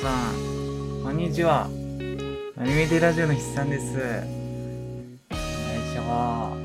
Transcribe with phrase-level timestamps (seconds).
[0.00, 0.34] さん、
[1.04, 1.66] こんにちは。
[2.56, 3.84] アニメテラジオの筆算です。
[3.98, 4.00] よい
[5.92, 6.00] しょ。
[6.00, 6.56] 今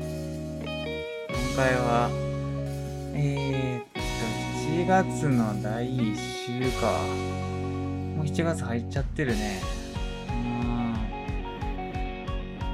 [1.54, 2.08] 回は、
[3.12, 4.00] えー、っと、
[4.80, 6.92] 7月の第1週か。
[8.16, 9.60] もう7月入っちゃってるね。
[10.30, 10.94] うん。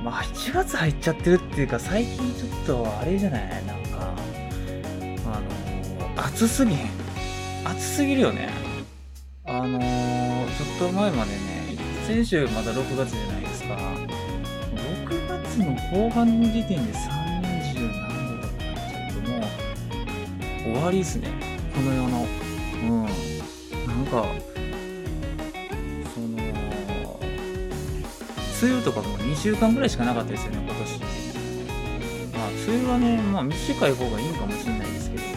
[0.05, 2.51] まあ、7月入っちゃってるっていうか、最近ちょっ
[2.85, 3.67] と、あれじゃない？
[3.67, 4.15] なんか、
[5.27, 6.79] あの、暑すぎん。
[7.65, 8.49] 暑すぎるよね。
[9.45, 10.22] あのー、
[10.59, 13.75] ちょっと前までね、先週まだ6月じゃないですか。
[13.75, 21.29] 6月の後半の時点で30何度とかなっちゃうともう、終わりっすね。
[21.75, 22.27] この世の。
[22.83, 23.03] うん。
[23.05, 23.13] なん
[24.07, 24.27] か、
[26.15, 26.27] その、
[28.63, 31.01] 梅雨とかも2週間ぐらいしかなかったですよね、今年。
[32.37, 35.23] まあ、梅雨はね、まあ短い方がいいんかもしれないですけど。
[35.23, 35.29] ま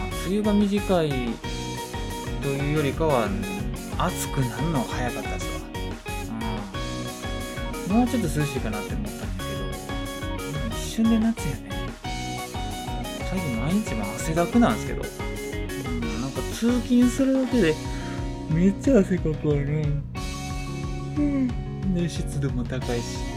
[0.00, 1.53] あ、梅雨が短い
[2.44, 3.26] というよりかは、
[3.96, 5.60] 暑くなるのは早かったですわ。
[7.88, 7.96] うん。
[7.96, 11.70] もうちょっと涼しいかなって思ったんだけど、一瞬で夏やね。
[13.30, 15.02] 最近毎日も汗だくなんですけど、
[15.88, 17.74] うん、なんか通勤するだけで、
[18.50, 19.88] めっちゃ汗かくわね。
[21.16, 21.94] うん。
[21.94, 23.16] で、湿度も高いし。
[23.28, 23.34] うん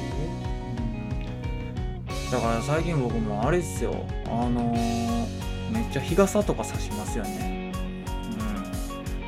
[2.29, 4.05] だから最近僕もあれっすよ。
[4.25, 5.27] あのー、
[5.71, 7.56] めっちゃ日傘とか差しますよね。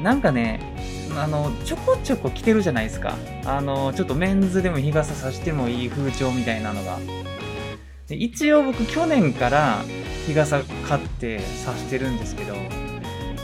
[0.02, 0.60] なんかね、
[1.18, 3.16] あの、ちょこちょこ着てるじゃないですか。
[3.46, 6.98] あの、ちょっとメンズでも日傘さしてもいい風潮みたいなのが。
[8.08, 9.84] で一応僕去年から
[10.26, 12.56] 日傘買ってさしてるんですけど、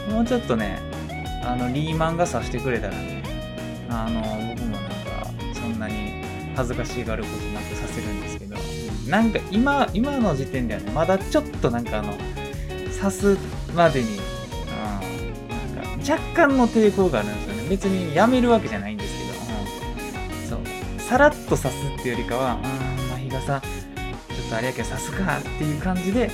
[0.10, 0.80] もうちょっとね、
[1.44, 3.24] あの、リーマンがさしてくれたらね、
[3.90, 4.22] あの、
[4.56, 6.24] 僕もなんか、そんなに
[6.56, 8.56] 恥ずかしがることなくさせるんですけど、
[9.08, 12.14] なんか今、今の時点ではね、まだちょっとなんかあの、
[13.00, 13.38] 刺す
[13.76, 14.20] までに、
[16.08, 17.70] 若干の抵抗があるんですよね。
[17.70, 21.02] 別にやめるわけじゃないんですけど、うん、そう。
[21.02, 21.70] さらっと刺すっ
[22.02, 22.62] ていうよりかは、うん、
[23.10, 23.68] まあ日傘、ちょ
[24.46, 26.32] っとあれやけど刺すかっていう感じで、うん、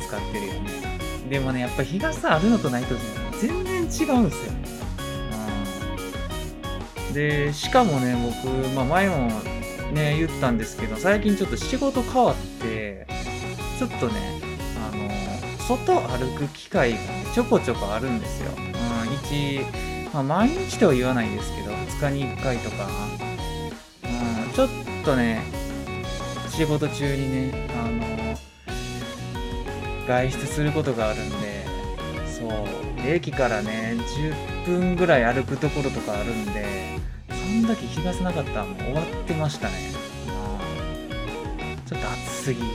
[0.00, 0.70] 使ってるよね。
[1.28, 2.94] でもね、やっぱ日傘あるのとないと
[3.40, 4.52] 全然違うんですよ。
[7.08, 9.28] うん、で、しかもね、僕、まあ前も
[9.92, 13.06] ね、言ったんですけど、最近ちょっと仕事変わって、
[13.78, 14.40] ちょっとね、
[14.92, 15.08] あの、
[15.58, 18.67] 外歩く機会がねちょこちょこあるんですよ。
[20.12, 22.88] まあ、毎日とは言わないですけど、2日に1回とか、
[24.04, 24.68] うん、ちょっ
[25.04, 25.42] とね、
[26.48, 28.36] 仕事中にね、あの、
[30.06, 31.66] 外出することがあるんで、
[32.26, 32.50] そう、
[33.06, 33.96] 駅からね、
[34.64, 39.74] 10分ぐらい歩くところとかあるんで、そんだけ日がさなかったらもう終わってましたね。
[40.28, 42.60] うんちょっと暑すぎ。
[42.60, 42.68] うん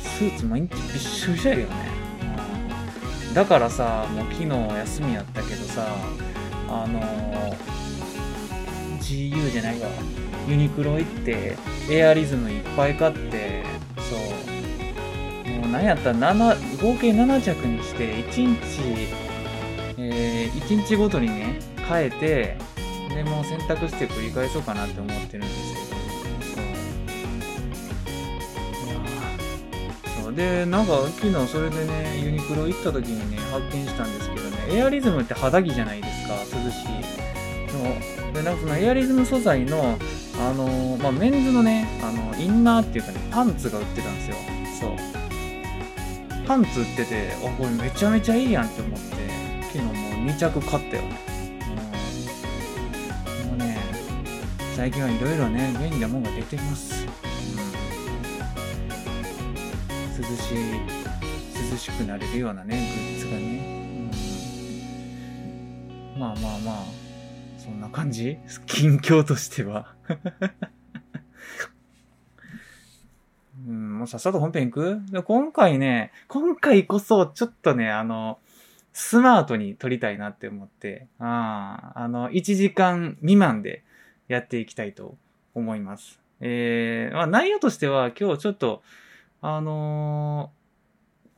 [0.00, 1.97] スーツ毎日びっしょびしょやけどね。
[3.34, 5.86] だからさ、もう昨日休みやったけどさ、
[6.68, 7.00] あの
[9.00, 9.88] GU じゃないわ。
[10.48, 11.56] ユニクロ行って、
[11.90, 13.64] エアリズムいっぱい買って、
[13.96, 15.50] そう。
[15.60, 19.12] もうなんやったら7、合計7着にして、1日、
[19.98, 22.56] えー、1日ごとにね、変えて、
[23.14, 25.67] で、もう洗濯して繰り返そうかなって思ってるんです
[30.38, 36.88] で、なんか昨日それでね、ユニクロ行った時にね、発見したんですけどね、エアリズムって肌着じゃないですか、涼しい。
[37.74, 39.98] ので、なんかそのエアリズム素材の、
[40.40, 44.36] あのーまあ、メンズのね、あの、インナーっていうかね、パンツが売ってたんですよ。
[44.80, 44.90] そう。
[46.46, 49.06] パンツ売ってて、あ、これめちゃめちゃいいやんって思って、
[49.72, 49.94] 昨日もう
[50.28, 51.18] 2着買ったよね。
[53.42, 53.48] うん。
[53.48, 53.76] もうね、
[54.76, 57.27] 最近はいろいろね、便利なもんが出てます。
[60.28, 60.56] 涼しい、
[61.72, 62.82] 涼しくなれるようなね、グ
[63.16, 64.12] ッズがね。
[66.14, 66.20] うん。
[66.20, 66.84] まあまあまあ、
[67.56, 68.36] そんな感じ？
[68.66, 69.94] 近況としては。
[73.66, 75.00] うん、もうさっさと本編行く？
[75.24, 78.38] 今回ね、今回こそちょっとね、あの、
[78.92, 83.82] スマートに撮りたいなって思って、あ、あの、1時間未満で
[84.26, 85.16] やっていきたいと
[85.54, 86.20] 思います。
[86.40, 88.82] えー、まあ内容としては今日ちょっと、
[89.40, 90.58] あのー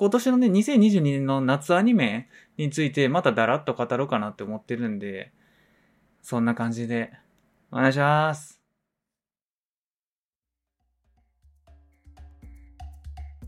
[0.01, 5.31] 今年のね、2022年の夏アニメについてまただらっと語ろうかなって思ってるんで、
[6.23, 7.13] そんな感じで、
[7.71, 8.63] お願いします。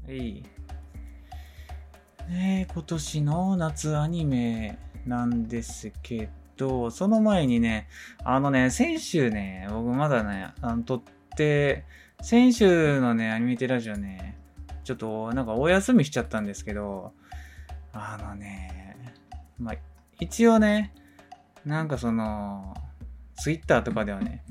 [0.06, 0.42] はい。
[2.28, 6.28] ね今年の夏アニメなんですけ
[6.58, 7.88] ど、その前にね、
[8.24, 11.02] あのね、先週ね、僕まだね、あの、撮っ
[11.34, 11.86] て、
[12.20, 14.41] 先週のね、アニメテラジオね、
[14.84, 17.12] ちょっとなんかお休みしちゃったんですけど、
[17.92, 18.96] あのね、
[19.58, 19.74] まあ、
[20.18, 20.92] 一応ね、
[21.64, 22.74] なんかその、
[23.36, 24.42] ツイッターとかではね、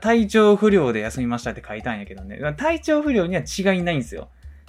[0.00, 2.38] 体調不良で休みましたって書いたんやけどね。
[2.56, 4.28] 体調不良には違いないんですよ。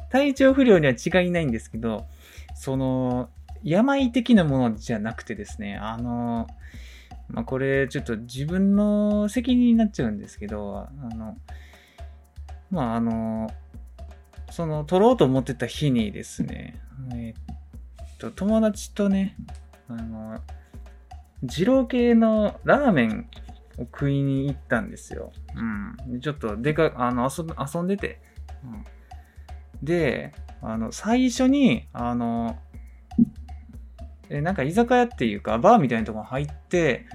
[0.10, 2.06] 体調不良には違いないんですけど、
[2.56, 3.30] その、
[3.64, 6.48] 病的なものじゃなくてですね、あの、
[7.28, 11.38] まあ、これちょっと自分の責任になっちゃうんですけど、あの、
[12.70, 13.52] まあ、あの、
[14.56, 16.80] その、撮ろうと思ってた日にですね、
[17.14, 19.36] えっと、友達とね、
[19.90, 20.40] あの、
[21.44, 23.30] 二郎系のラーメン
[23.78, 25.34] を食いに行ったんですよ。
[26.08, 26.22] うん。
[26.22, 28.22] ちょっとでか、あの、遊遊んでて。
[28.64, 28.86] うん、
[29.84, 32.58] で、あの、最初に、あの、
[34.30, 37.08] え、なんか居酒屋っていうか、バーみたいなところ入って、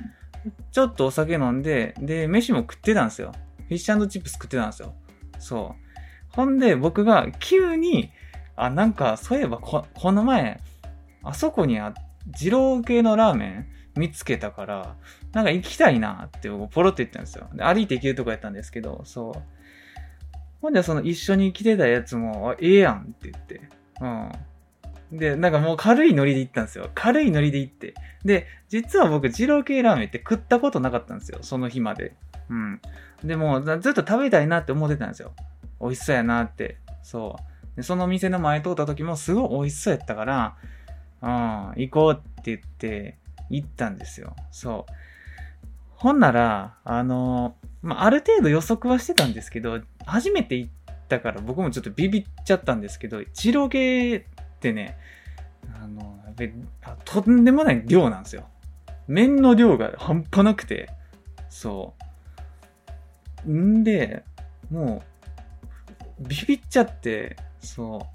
[0.73, 3.33] ちょっとお酒飲んで、で、飯も食ってたんですよ。
[3.67, 4.93] フィッシュチップス食ってたんですよ。
[5.39, 5.90] そう。
[6.33, 8.11] ほんで、僕が急に、
[8.57, 10.61] あ、なんか、そういえばこ、この前、
[11.23, 11.95] あそこにあ、
[12.41, 13.67] 二郎系のラーメン
[13.97, 14.97] 見つけたから、
[15.33, 17.49] なんか行きたいなってポロって言ったんですよ。
[17.55, 19.43] で歩いて行けるとこやったんですけど、そう。
[20.61, 23.61] ほんで、その一緒に来てたやつも、ええやんって言って。
[24.01, 25.19] うん。
[25.19, 26.91] で、なんかもう軽いノリで行ったんですよ。
[26.95, 27.95] 軽いノリで行って。
[28.25, 31.39] で、実は僕、二郎系ラーメンって食ったことなかったんですよ。
[31.43, 32.15] その日まで。
[32.49, 32.81] うん。
[33.25, 35.33] でも、ずっと食べたいなって思ってたんですよ。
[35.81, 36.79] 美味しそうやなって。
[37.03, 37.37] そ
[37.75, 37.77] う。
[37.77, 40.57] で、その店の前通った時もすごい美味しそうやったから、
[41.23, 41.29] うん、
[41.77, 43.19] 行こうって言って
[43.51, 44.35] 行ったんですよ。
[44.51, 44.93] そう。
[45.97, 50.73] ほんなら、あの、まあ、ある程度予測はしてたんですけど、初めて行っ
[51.09, 54.23] たから僕もちょっとビビっちゃったんですけど、二郎系っ
[54.61, 54.97] てね、
[55.75, 56.19] あの、
[57.05, 58.49] とんでもない量なんですよ。
[59.09, 60.89] 麺の量が半端なくて、
[61.49, 61.95] そ
[63.47, 63.51] う。
[63.51, 64.25] んで、
[64.71, 65.10] もう、
[66.21, 68.07] ビビっちゃって、そ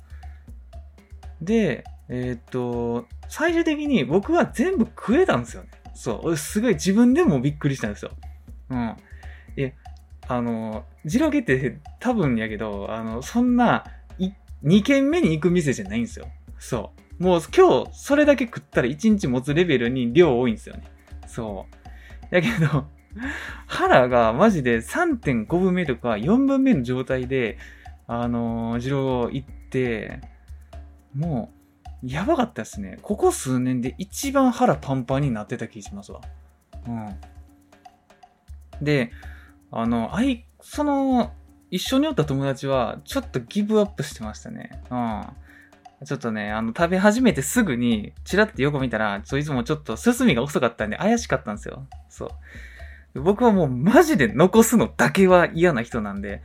[1.41, 1.45] う。
[1.45, 5.69] で、えっ、と、最終的に僕は全部食えたんですよね。
[5.93, 6.37] そう。
[6.37, 8.11] すごい自分でもびっくりしたんですよ。
[8.69, 8.95] うん。
[9.57, 9.73] え、
[10.27, 13.85] あの、ジロゲって多分やけど、あの、そんな、
[14.63, 16.27] 2軒目に行く店じゃないんですよ。
[16.57, 17.23] そう。
[17.23, 20.83] もう今日それだけ食ったら1日持つレベルに量多いんですよね。
[21.27, 21.67] そ
[22.31, 22.35] う。
[22.35, 22.87] やけど、
[23.67, 27.57] 腹がマジで3.5分目とか4分目の状態で、
[28.07, 30.21] あのー、二郎行って、
[31.15, 31.51] も
[32.03, 32.99] う、やばかったですね。
[33.01, 36.21] ここ数年で一番腹パンパンになってた気しますわ。
[36.87, 37.15] うん。
[38.81, 39.11] で、
[39.71, 41.33] あの、あい、その、
[41.71, 44.81] 一緒におった友達は、ちょっとギブアップしてましたね。
[44.91, 46.05] うん。
[46.05, 51.87] ちょっとね、あの、食べ始めてすぐに、チラッて横見たら、そいつもちょっと進みが遅かったんで怪しかったんですよ。
[52.09, 52.31] そ
[53.15, 53.21] う。
[53.21, 56.41] 僕はもうマジで残すのだけは嫌な人なんで、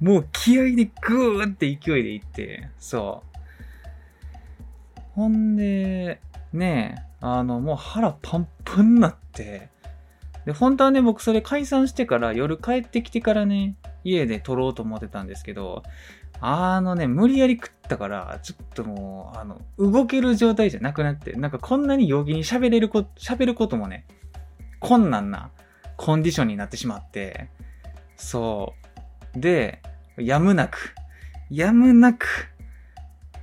[0.00, 5.00] もう気合でグーって勢いでいって、そう。
[5.14, 6.20] ほんで、
[6.52, 9.68] ねえ、あの、もう腹パンパンになって、
[10.46, 15.82] で、本当はね、僕それ解散してから夜帰ってきてからね、家で撮ろうと思ってたんですけど、
[16.40, 24.06] あのね、無理やり食ったから、ちょっともう、あの、動ける状態じゃなくなって、なんかこんなに陽気に喋れること、喋ることもね、
[24.80, 25.50] 困難な
[25.98, 27.50] コンディションになってしまって、
[28.16, 28.74] そ
[29.36, 29.40] う。
[29.40, 29.82] で、
[30.16, 30.94] やむなく、
[31.50, 32.26] やむなく、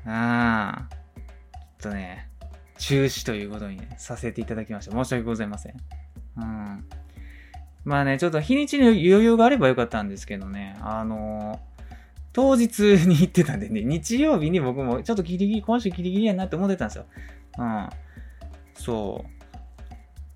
[0.06, 0.96] ああ、
[1.80, 2.30] ちょっとね、
[2.78, 4.92] 中止ということに、ね、させていただきました。
[4.92, 5.74] 申し訳ございません。
[6.38, 6.86] うん。
[7.84, 11.90] まあね、ちょっと日にちに余裕があればよかったんですけどね、あのー、
[12.34, 17.06] 当日に行ってたんでね、日曜日に僕もちょっとギリギリ、今週ギリギリやなって思ってたんですよ。
[17.58, 17.90] うん。
[18.76, 19.26] そ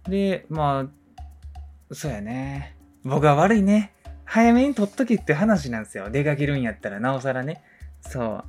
[0.07, 0.09] う。
[0.09, 2.75] で、まあ、そうやね。
[3.03, 3.93] 僕は悪いね。
[4.31, 6.09] 早めに取っとけって話なんですよ。
[6.09, 7.61] 出かけるんやったら、なおさらね。
[7.99, 8.43] そう。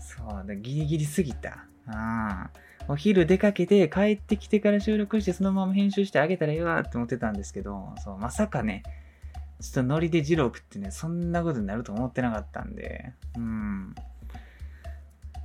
[0.00, 0.56] そう。
[0.56, 1.64] ギリギリすぎた。
[1.86, 2.92] うん。
[2.92, 8.82] お昼出かけて帰ってきてから収録してそのまま編集してあげたらいいわって思ってたんですけど、そう、まさかね、
[9.60, 13.94] ちょっとノリでジロー食ってね、そんなことになると思ってなかったんで、うん。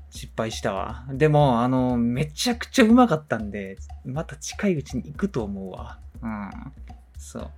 [0.09, 1.05] 失敗したわ。
[1.13, 5.99] でも、あの、めちゃくちゃうまかったんで、また近いうちに行くと思うわ。
[6.23, 6.49] うん。
[7.19, 7.51] そう。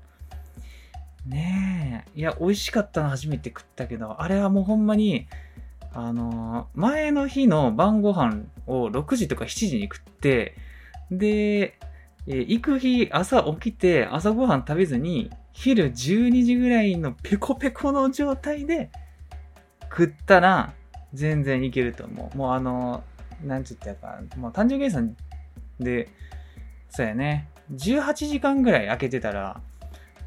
[1.26, 2.20] ねえ。
[2.20, 5.28] いや、美味しかったの初めて食ったけど、あれはもうほんまに、
[5.94, 10.56] あのー、前の日の晩ご飯を6時とか7時に食って、
[11.12, 11.78] で、
[12.28, 18.90] えー、行く日、朝起きて朝ごはん食べずに、昼12時ぐらいのペコペコの状態で
[19.84, 20.74] 食ったら、
[21.14, 22.38] 全然いけると思う。
[22.38, 25.16] もうあのー、なんつったか、もう単純計算
[25.80, 26.10] で、
[26.90, 29.62] そうやね、18時間ぐらい空けてたら、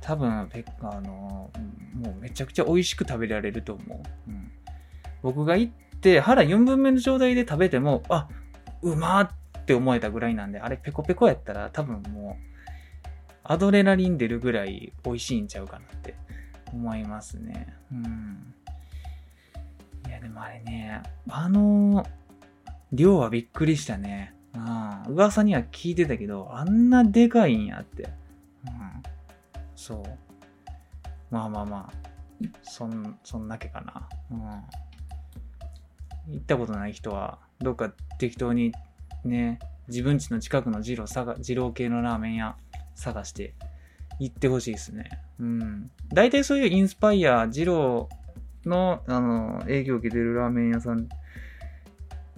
[0.00, 4.30] 多分、あのーの、もうめちゃくちゃ美味しく食べられると思う。
[4.30, 4.50] うん
[5.22, 8.28] 僕が行って腹4分目の状態で食べても、あ、
[8.82, 9.30] うまっ
[9.66, 12.56] って思えたぐらいなんで、あれペコペコやったら多分もう、
[13.42, 16.14] アドレナリン出るぐらい美味しいんちゃうかなって
[16.72, 17.74] 思いますね。
[17.90, 18.54] うん。
[20.06, 22.06] いや、でもあれね、あの
[22.92, 24.34] 量はびっくりしたね。
[24.54, 25.14] うん。
[25.14, 28.04] 噂には聞いてたけど、あんなでかいんやって。
[28.04, 28.06] う
[28.70, 29.02] ん。
[29.76, 30.02] そう。
[31.30, 32.16] まあまあまあ。
[32.62, 34.08] そん、そんだけかな。
[34.30, 34.34] う
[36.30, 36.34] ん。
[36.34, 38.72] 行ったことない人は、どっか適当に
[39.24, 41.06] ね、自分家の近くの二郎、
[41.38, 42.56] 二郎系のラーメン屋
[42.94, 43.54] 探して
[44.18, 45.08] 行ってほしいですね。
[45.38, 45.90] うん。
[46.12, 48.08] 大体そういうインスパイア、二郎
[48.64, 51.08] の、あの、営業を受けてるラーメン屋さん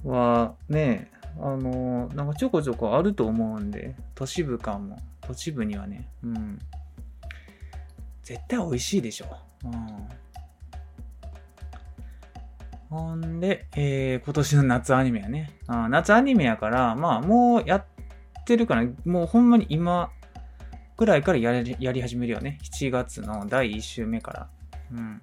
[0.05, 6.59] は、ね、あの、なんかちょこちょこあると思うんで、都市部感も、都市部にはね、うん。
[8.29, 9.27] 絶対美味しいでしょ。
[9.65, 10.09] うん。
[12.91, 15.59] ほんで、えー、今年の夏アニメやね。
[15.67, 17.85] あ夏アニメやから、まあ、もうやっ
[18.45, 20.11] てるから、もうほんまに今
[20.99, 22.59] ぐらいからやりやり始めるよね。
[22.71, 24.49] 7月の第1週目から。
[24.93, 25.21] うん。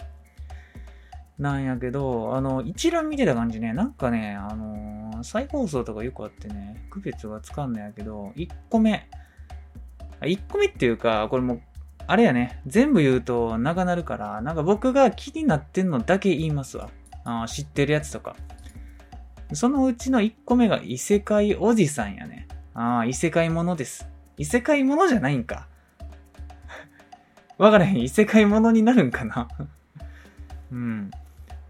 [1.38, 9.08] なんやけど、あの、一覧見てた感じね、なんかね、あのー、再放送とかよくあってね、区別がつかんのやけど、1個目。
[10.22, 11.62] 1個目っていうか、これも
[12.08, 16.90] あれやね、全部言うと長なるから、なんか僕が気になってんのだけ言いますわ。
[17.24, 18.36] あ知ってるやつとか。
[19.54, 22.48] そのうちの1個目が異世界おじさんやね。
[22.74, 24.08] ああ、異世界ものです。
[24.38, 25.68] 異世界ものじゃないんか。
[27.58, 28.02] わからへん。
[28.02, 29.48] 異世界ものになるんかな
[30.72, 31.12] うん。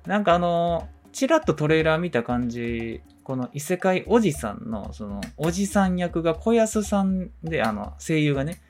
[0.05, 8.61] なんかあのー、ちらっとトレーラー見た感じ、この異世界おじさんの、その、おじさん役が小安さんで、あの、声優がね、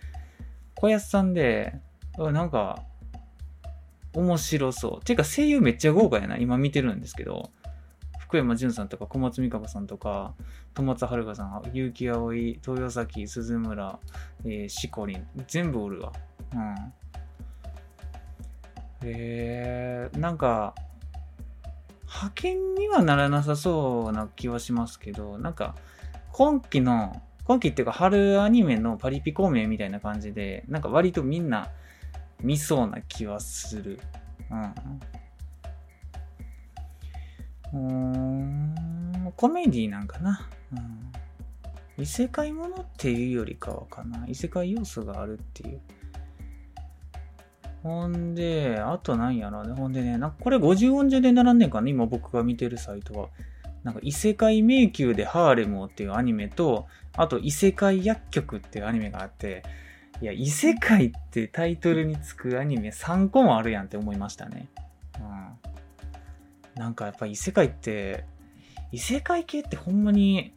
[0.76, 1.80] 小安さんで、
[2.18, 2.84] なんか、
[4.14, 5.06] 面白そう。
[5.06, 6.38] ていうか声優めっちゃ豪華やな。
[6.38, 7.52] 今見てるんですけど。
[8.26, 10.34] 福山潤さんとか小松美香子さんとか、
[10.74, 14.00] 戸松遥さん、結城葵、豊崎、鈴村、
[14.46, 16.12] えー、しこりん、全部おるわ。
[16.54, 16.94] うん。
[19.04, 20.74] えー、なんか、
[22.08, 25.76] 派遣にはならなさそうな気はしますけど、なんか、
[26.32, 31.70] 今期の、今期っていうか春アニメのパリピ孔明みたいな感じで、なんか割とみんな
[32.42, 34.00] 見そうな気はする。
[34.52, 34.74] うん。
[37.74, 37.78] う
[39.28, 40.50] ん、コメディなんかな。
[40.74, 41.12] うん。
[41.98, 44.26] 異世界ものっていうよりかはかな。
[44.28, 45.82] 異世界要素があるっていう。
[47.84, 49.74] ほんで、あと何やろうね。
[49.74, 53.30] ほんでね、なんかこれ50音順で並んでんかな今僕が見てるサイトは。
[53.84, 59.64] なんか異世界迷宮でハーレムをっていうアニメと、あと異世界薬局っていうアニメがあって、
[60.22, 64.70] いや、異世界ってタイトルにつくアニメ3個もあるやんって思いましたね。
[65.20, 66.80] うん。
[66.82, 68.26] なんかやっぱ異世界って、
[68.92, 70.54] 異世界系ってほんまに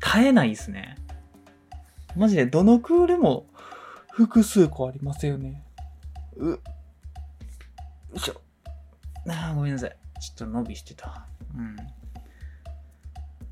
[0.00, 0.96] 絶えないですね。
[2.16, 3.46] マジでどのクールも
[4.10, 5.62] 複数個ありますよね。
[6.36, 6.58] う、よ
[8.14, 8.40] いしょ。
[9.28, 9.96] ああ、ごめんなさい。
[10.20, 11.26] ちょっと伸びしてた。
[11.56, 11.76] うん。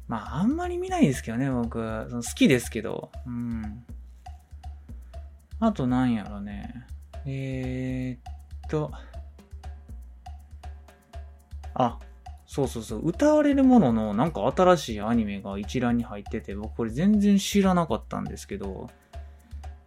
[0.09, 1.79] まあ、あんまり見ないですけどね、僕。
[2.09, 3.11] その好きですけど。
[3.27, 3.85] うん。
[5.61, 6.87] あとなんやろね。
[7.27, 8.91] えー、っと。
[11.75, 11.99] あ、
[12.47, 13.07] そうそうそう。
[13.07, 18.89] 歌われるもののなんか新しいアニメが一覧に入ってて、僕これ全然知らなかったんですけど、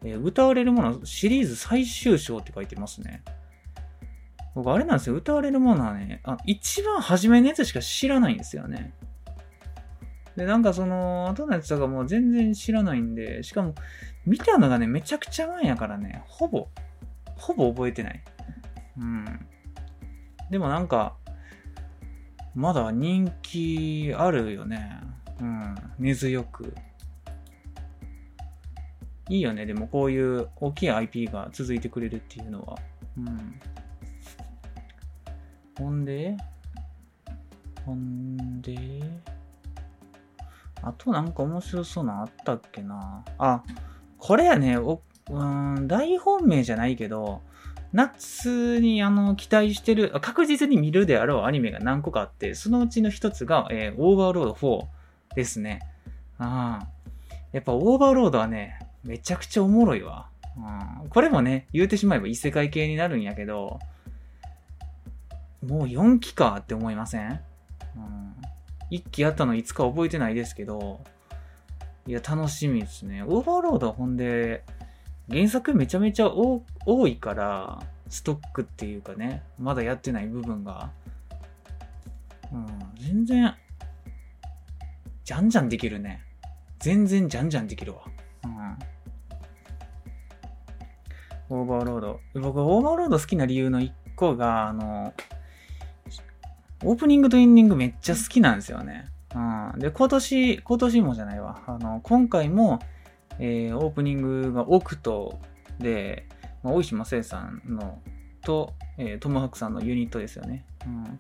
[0.04, 3.24] えー、歌われるものシリーズ最終章って書いてますね。
[4.54, 5.16] 僕あれなんですよ。
[5.16, 8.94] 歌われるものはね、あ一番初めのやつしか知らないんですよね。
[10.42, 13.76] で、なんかその、後のやつとかも全然知らないんで、しかも、
[14.26, 16.68] 見たのがね、めちゃくちゃ前やからね、ほぼ、
[17.36, 18.24] ほぼ覚えてない。
[18.98, 19.26] うん。
[20.50, 21.16] でもなんか、
[22.56, 25.00] まだ人気あるよね。
[25.40, 25.76] うん。
[26.00, 26.74] 根強く。
[29.30, 29.68] いいよね。
[29.68, 32.80] でもこういう大きい IP が続いてくれるっていうのは。
[33.16, 33.60] うん。
[35.78, 36.36] ほんで、
[37.86, 39.02] ほんで、
[40.84, 43.64] あとなんか面白そうなあったっけなあ、
[44.18, 47.42] これやね、おうん、大本命じゃないけど、
[47.94, 54.86] 夏にあの期待してる、確実に見るであろうアニメが何個かあって、そのうちの一つが、えー、オーバーロード4
[55.36, 55.82] ですね。
[56.38, 56.88] ああ。
[57.52, 60.30] やっぱオーバーロードはね、めちゃくちゃおもろいわ。
[61.04, 63.80] うん、これもね、言うてしまえば異世界系になるんやけど、
[65.66, 67.40] もう4期かって思いません、
[67.96, 68.41] うん
[68.92, 71.02] 1期あったのいつか覚えてないですけど、
[72.06, 73.24] いや、楽しみですね。
[73.24, 74.64] オーバーロードほんで、
[75.30, 76.62] 原作めちゃめちゃ多
[77.08, 77.80] いから、
[78.10, 80.92] ストックっていうかね、まだやってない部分が。
[82.52, 82.68] うん、
[83.00, 83.56] 全然、
[85.24, 86.22] じゃんじゃんできるね。
[86.80, 88.02] 全然じゃんじゃんできるわ。
[88.44, 88.48] う
[91.56, 91.62] ん。
[91.62, 92.20] オーバーロード。
[92.34, 95.14] 僕、オーバーロード好きな理由の一個が、あの、
[96.84, 99.06] オープニングとエンディングめっちゃ好きなんですよね。
[99.36, 99.80] うん。
[99.80, 101.62] で、今年、今年もじゃないわ。
[101.68, 102.80] あの、今回も、
[103.40, 105.40] えー、オープニングがオクト
[105.80, 106.28] で、
[106.64, 108.00] まあ、大石正さんの、
[108.44, 110.66] と、えー、トムハクさんのユニットですよね。
[110.86, 111.20] うん。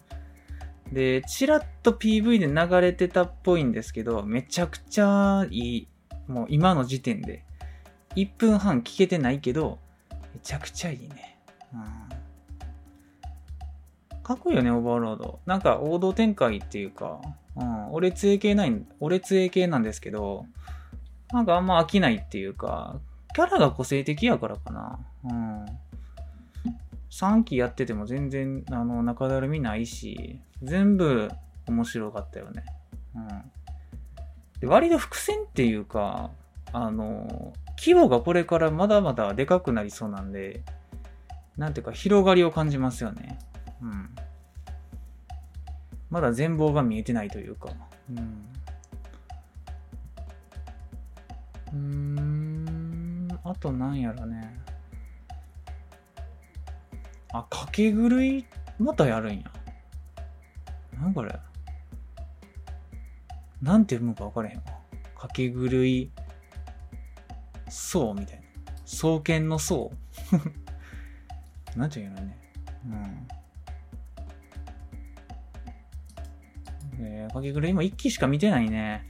[0.94, 5.88] で、ちらっと PV で流れてたっぽいんですけど、めちゃくちゃいい。
[6.28, 7.46] もう今の時点で。
[8.16, 9.80] 1分半聞けてないけど、
[10.34, 11.40] めちゃくちゃいいね。
[11.74, 12.01] うん。
[14.32, 15.40] かっこいいよね、オーバーロード。
[15.46, 17.20] なんか王道展開っていうか、
[17.58, 20.46] うん、俺通系ない、俺通系なんですけど、
[21.34, 23.02] なんかあんま飽きないっていうか、
[23.36, 25.00] キャラが個性的やからかな。
[25.26, 25.66] うん。
[27.10, 31.30] 3期やってても全然、あの、中だるみないし、全部
[31.68, 32.64] 面白かったよね。
[33.14, 33.28] うん。
[34.62, 36.32] で割と伏線っていうか、
[36.72, 40.64] あの、規模がこれからまだまだでかくなりそうなんで、
[41.58, 43.38] なんていうか広がりを感じますよね。
[46.12, 47.70] まだ全貌が見えてないというか。
[48.12, 48.48] うん。
[51.74, 54.60] うん、あとなんやろね。
[57.32, 58.46] あ、かけ狂い
[58.78, 59.52] またやるんや。
[61.00, 61.34] なんこれ。
[63.62, 64.64] なんて読むか分からへんわ。
[65.18, 66.12] かけ狂い、
[67.70, 68.42] そうみたいな。
[68.86, 69.94] 双剣のそ
[71.76, 71.80] う。
[71.80, 72.38] なんていうのね。
[72.86, 73.28] うん。
[77.04, 79.06] えー、かけ狂い今1期しか見てないね。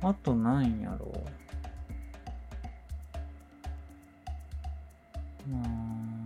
[0.00, 1.12] あと何やろ
[5.46, 5.50] う。
[5.50, 6.18] うん。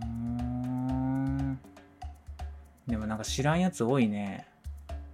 [2.87, 4.45] でもなんか知らんやつ多いね。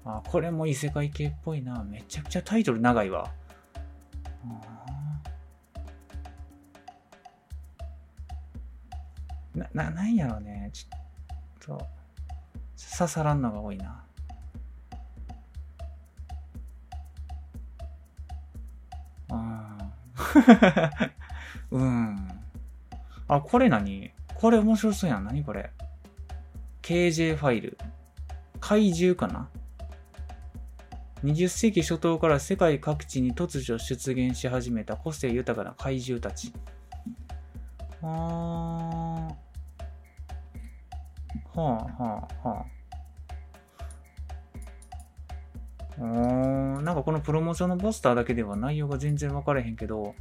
[0.03, 1.83] あ、これも異世界系っぽいな。
[1.83, 3.31] めちゃくちゃタイトル長いわ。
[9.55, 10.69] な、な、なんやろうね。
[10.73, 11.87] ちょっと、
[12.97, 14.03] 刺さらんのが多いな。
[21.71, 22.27] うん。
[23.27, 24.11] あ、これ何？
[24.35, 25.25] これ面白そうやん。
[25.25, 25.71] 何これ
[26.81, 27.77] ?KJ ファイル。
[28.59, 29.49] 怪獣かな
[31.23, 36.53] ?20 世紀初頭から世界各地に突如出現し始めた個性豊かな怪獣たち。
[38.01, 38.09] あー。
[38.09, 39.35] は
[41.55, 42.78] あはあはあ。
[45.99, 50.15] なんかこのプロモーションのポスターだけでは内容が全然分からへんけど、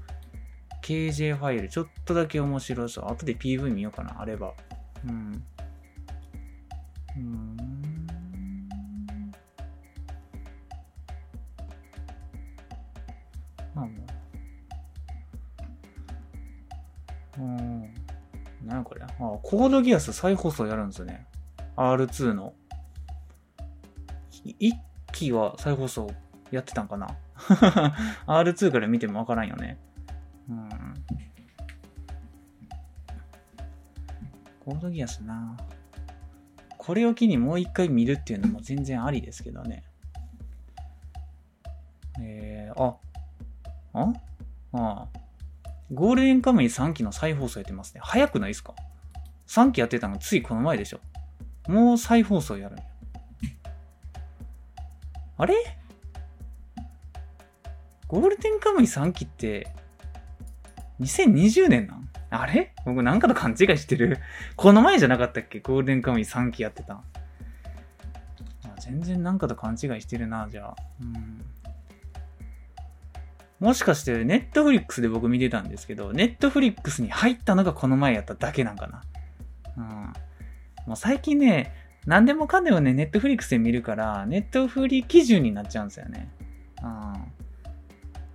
[0.82, 3.04] KJ ファイルちょっとだけ面白そう。
[3.06, 4.54] 後で PV 見ようかな、あれば。
[5.06, 5.44] うん。
[7.16, 7.56] うん。
[13.74, 13.92] まあも
[17.38, 17.40] う。
[17.40, 17.94] うん。
[18.64, 21.26] 何これあ、コードギアス再放送やるんですよね。
[21.76, 22.54] R2 の。
[25.18, 26.10] 1期は再放送
[26.52, 27.08] やってたんかな
[28.26, 29.78] ?R2 から見てもわからんよね。
[30.48, 30.68] うん。
[34.64, 35.56] コードギアスな。
[36.76, 39.82] これを機にもう一回見るっていうのも全然ありですけどね。
[42.20, 42.96] えー、あ、
[43.94, 44.12] あ
[44.72, 45.18] ああ。
[45.92, 48.00] ゴールデンカムイ3期の再放送やってますね。
[48.04, 48.74] 早くないですか
[49.48, 51.00] ?3 期やってたのついこの前でしょ。
[51.66, 52.84] もう再放送やるんや。
[55.38, 55.54] あれ？
[58.08, 59.68] ゴールデンカムイ3期って、
[61.00, 62.08] 2020年なん？
[62.30, 62.74] あれ？
[62.84, 64.18] 僕なんかと勘違いしてる。
[64.56, 65.60] この前じゃなかったっけ？
[65.60, 67.02] ゴールデンカムイ3期やってた
[68.80, 70.76] 全然なんかと勘違いしてるな、じゃあ。
[71.00, 71.44] うん。
[73.60, 79.02] もしかして、ネットフリックスで僕見てたんですけど、ネットフリックスに入ったのがこの前やっただけなんかな。
[79.76, 79.84] うん。
[80.86, 81.74] もう最近ね、
[82.08, 86.30] 何でもかんでもね、ネットフリックスで見るから、ネットフリ基準になっちゃうんですよね。
[86.82, 87.14] うん。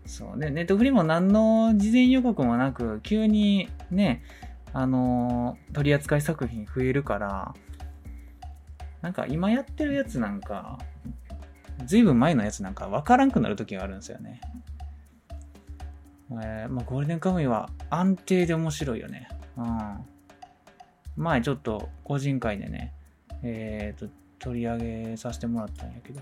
[0.06, 4.22] そうね、ネットフリも何の事前予告もなく、急にね、
[4.74, 7.56] あのー、取り扱い作品増えるから、
[9.02, 10.78] なんか今やってるやつなんか、
[11.88, 14.40] ずいぶん前のやつなんか分からんくなる時があるんですよね。
[16.30, 19.30] えー、まあ、ゴールデンカムイは安定で面白いよね。
[19.58, 20.06] うん。
[21.16, 22.94] 前ちょっと個人会でね、
[23.44, 26.22] えっ、ー、と、取り上げさせてもらったんやけど。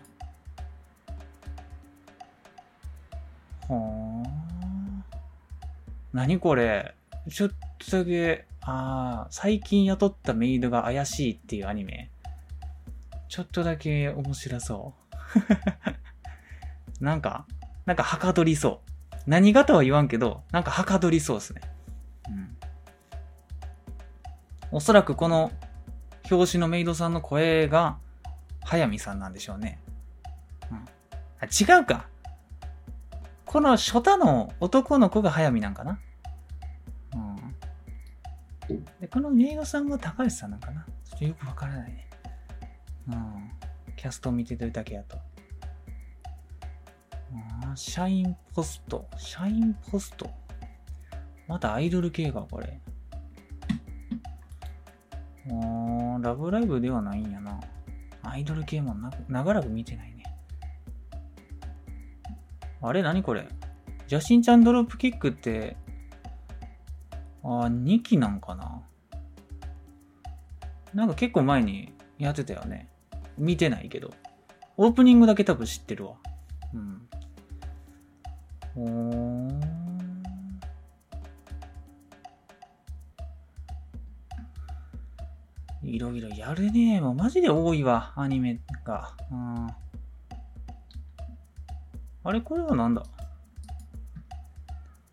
[3.70, 4.42] はあ。
[6.14, 6.94] 何これ
[7.30, 12.10] ちょっとだけ、ああ、最近雇ったメイドが怪しいっていうアニメ。
[13.30, 14.94] ちょっとだけ面白そ
[17.00, 17.04] う。
[17.04, 17.46] なんか、
[17.86, 18.92] なんかはかどりそう。
[19.28, 21.62] 何がとは言わんけど、なんかはかどりそうですね。
[22.30, 22.58] うん。
[24.72, 25.52] おそらくこの
[26.32, 27.98] 表紙のメイドさんの声が、
[28.63, 29.80] 早見さんなんでしょうね。
[30.72, 30.86] うん。
[31.39, 32.08] あ、違うか。
[33.46, 36.00] この初太の男の子が早見なんかな。
[38.70, 38.86] うん。
[39.02, 40.86] で、このメイドさんが高橋さんなんかな。
[41.04, 42.10] ちょっとよくわからないね。
[43.10, 43.52] うん。
[43.98, 45.17] キャストを見てるだけやと。
[47.63, 49.06] あ社員ポスト。
[49.17, 50.30] 社員ポスト。
[51.48, 52.80] またアイドル系か、これ。
[55.50, 57.60] あラブライブではないんやな。
[58.24, 60.24] アイドル系もな長らく見てないね。
[62.82, 63.48] あれ何これ？
[64.08, 65.78] ジャシンちゃんドロップキックって、
[67.44, 68.84] あ2期なんかな？
[70.94, 72.90] なんか結構前にやってたよね。
[73.38, 74.12] 見てないけど。
[74.78, 76.14] オープニングだけ多分知ってるわ。
[76.74, 77.08] うん。
[78.76, 79.81] おー。
[85.84, 87.02] いろいろやるね。
[87.02, 89.15] もうマジで多いわ、アニメが。
[89.32, 89.67] うん。
[92.24, 93.04] あれこれはなんだ？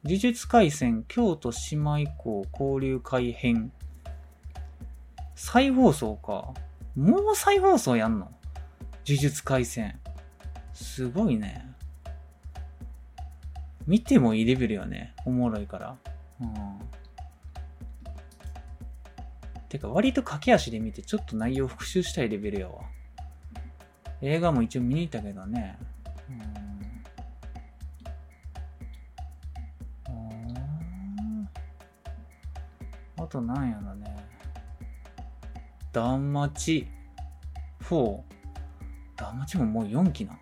[0.05, 3.73] 呪術廻戦京都姉妹校交流会編。
[5.35, 6.53] 再放送か。
[6.97, 8.31] もう再放送やんの？
[9.07, 9.99] 呪術廻戦。
[10.75, 11.67] すごいね。
[13.87, 15.15] 見てもいいレベルよね。
[15.25, 15.97] おもろいから。
[16.41, 16.79] うん。
[19.69, 22.83] てか、割と駆け足で見て、ちょっと内容復習したいレベルやわ。
[24.23, 25.79] 映画も一応見に行ったけどね。
[30.09, 31.49] うん。
[33.23, 34.17] あとなんやろね。
[35.93, 36.87] 断末
[37.83, 38.21] 4。
[39.17, 40.39] 断末ももう4期な。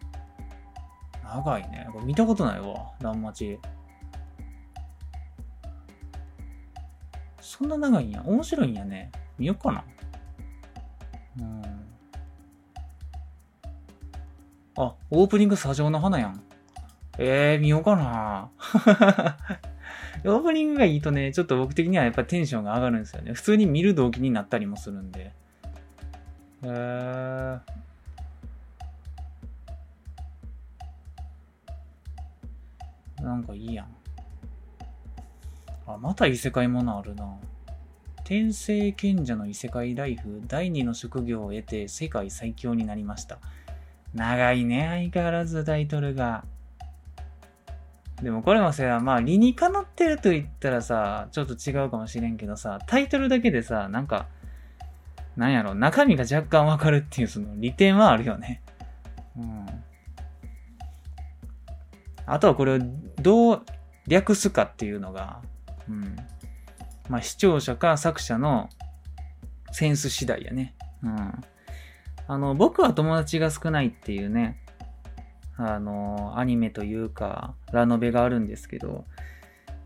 [1.24, 1.88] 長いね。
[1.92, 2.92] これ見たことないわ。
[3.00, 3.58] 断末。
[7.56, 8.22] そんな長いんや？
[8.24, 9.10] 面白いんやね。
[9.38, 9.84] 見よっかな。
[11.40, 11.62] うん。
[14.78, 16.42] あ、オープニング砂上の花やん。
[17.18, 18.50] えー、見ようかな。
[20.24, 23.32] オープニングがいいとね、ちょっと僕的にはやっぱテンションが上がるんですよね。
[23.32, 25.32] 普通に見る動機になったりもするんで。
[26.62, 27.60] えー。
[33.22, 33.86] なんかいいやん。
[35.86, 37.36] あ、また異世界ものあるな。
[38.24, 43.38] 天聖賢者の異世界ライフ第二の職業を得て世界最強になりました。
[44.14, 46.44] 長いね、相変わらずタイトルが。
[48.22, 54.26] でもこれもさ、まあ理にかなってると言ったらさ、ちょっと違うかもしれんけどさ、タイトルだけでさ、なんか、
[55.36, 58.62] なんやろ、中身が若干わかるっていうその利点はあるよね。
[59.36, 59.66] うん。
[62.24, 62.78] あとはこれを
[63.20, 63.62] どう
[64.08, 65.42] 略すかっていうのが、
[65.88, 66.16] うん。
[67.08, 68.68] まあ、視聴者か作者の
[69.72, 70.74] センス次第やね。
[71.02, 71.32] うん。
[72.28, 74.58] あの、僕は友達が少ないっていうね、
[75.56, 79.04] あの、アニメというか、ラノベがあるんですけど、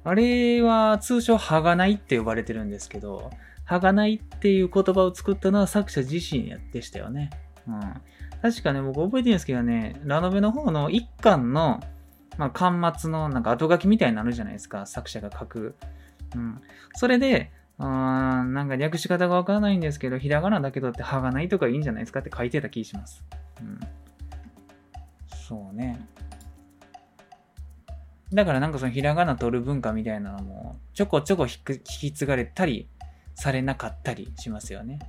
[0.03, 3.31] あれは通称、はがないって呼ばれてるんですけど、
[3.65, 7.31] はがないっていう言葉を作ったのは作者自身でしたよね。
[7.69, 7.81] うん。
[8.43, 11.81] 確かね、僕覚えてるんですけどね、ラノベの方の一巻の、
[12.38, 15.75] まあ、巻末のなんか後書きみたいになるじゃないですか、作者が書く。
[16.35, 16.61] うん。
[16.95, 23.25] それで、うん、なんか略し方がわからないんですけど、ひらがなだけどってはがないとかいいんじゃないですかって書いてた気します。
[23.61, 23.81] うん。
[25.35, 26.07] そうね。
[28.33, 32.88] だからなんかそのひらがな取る文化みたいなのもちょこちょこ引き継がれたり
[33.35, 35.01] されなかったりしますよね。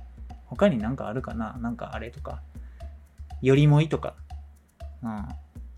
[0.46, 1.56] 他になんかあるかな？
[1.58, 2.42] なんかあれとか。
[3.40, 4.16] よりもいとか。
[5.02, 5.28] うん。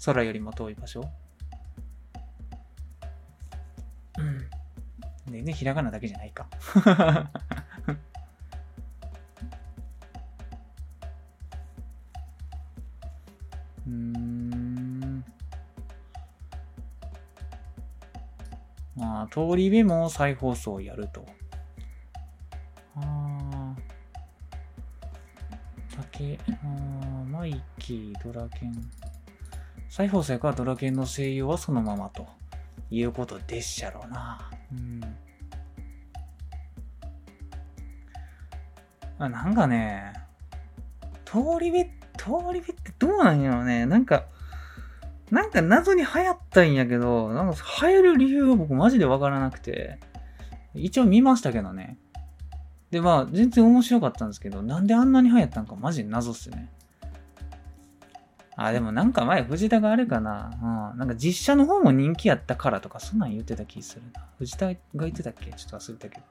[0.04, 1.04] 空よりも遠い場所。
[4.18, 4.50] うん。
[5.32, 6.46] 全然ひらがなだけじゃないか。
[13.86, 15.24] うん。
[18.96, 21.26] まあ、通り部も再放送やると。
[22.96, 23.74] ああ。
[25.96, 26.66] 竹、あ
[27.28, 28.90] マイキー、ドラケン。
[29.88, 32.26] 再放送やからドラケンの声優はそのままと
[32.94, 34.50] いうことでっしゃろうな。
[34.72, 35.00] うん。
[39.18, 40.12] あ、なんかね、
[41.24, 41.78] 通り部、
[42.16, 43.86] 通り部ってどうなんやろうね。
[43.86, 44.24] なんか、
[45.30, 49.98] なんか謎に流行ったんやけど、なんか流行る理由が僕マジでわからなくて、
[50.74, 51.98] 一応見ましたけどね。
[52.90, 56.70] で、まあ、全然面白かったんですけど、なんであんなに流行ったんかマジ謎っすね。
[58.56, 60.52] あ、でもなんか前藤田があれかな。
[60.92, 60.98] うん。
[60.98, 64.24] なんか実写の方も人気やったからとか、そんなん言ってた気するな。
[64.38, 65.50] 藤田が言ってたっけ？
[65.52, 66.22] ちょっと忘れたけど。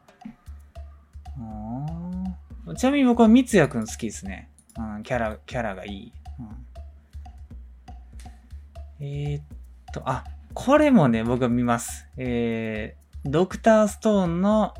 [1.35, 4.49] あちなみに僕は三谷くん好きですね。
[4.77, 6.13] うん、キャラ、キャラがいい。
[8.99, 9.43] うん、えー、っ
[9.91, 12.07] と、あ、これもね、僕は見ます。
[12.15, 14.73] えー、ドクターストーンの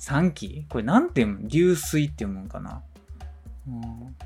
[0.00, 0.66] 3期？
[0.68, 1.48] これなんて読む？
[1.48, 2.82] 流水って読むんかな
[3.68, 4.16] うん。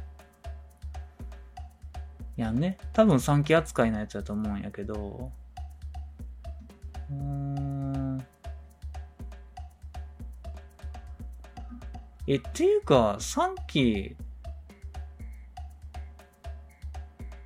[2.37, 5.31] いやね、多分3期扱いのやつだと思うんやけど、
[7.11, 8.25] うん。
[12.27, 14.17] え、っていうか、3期、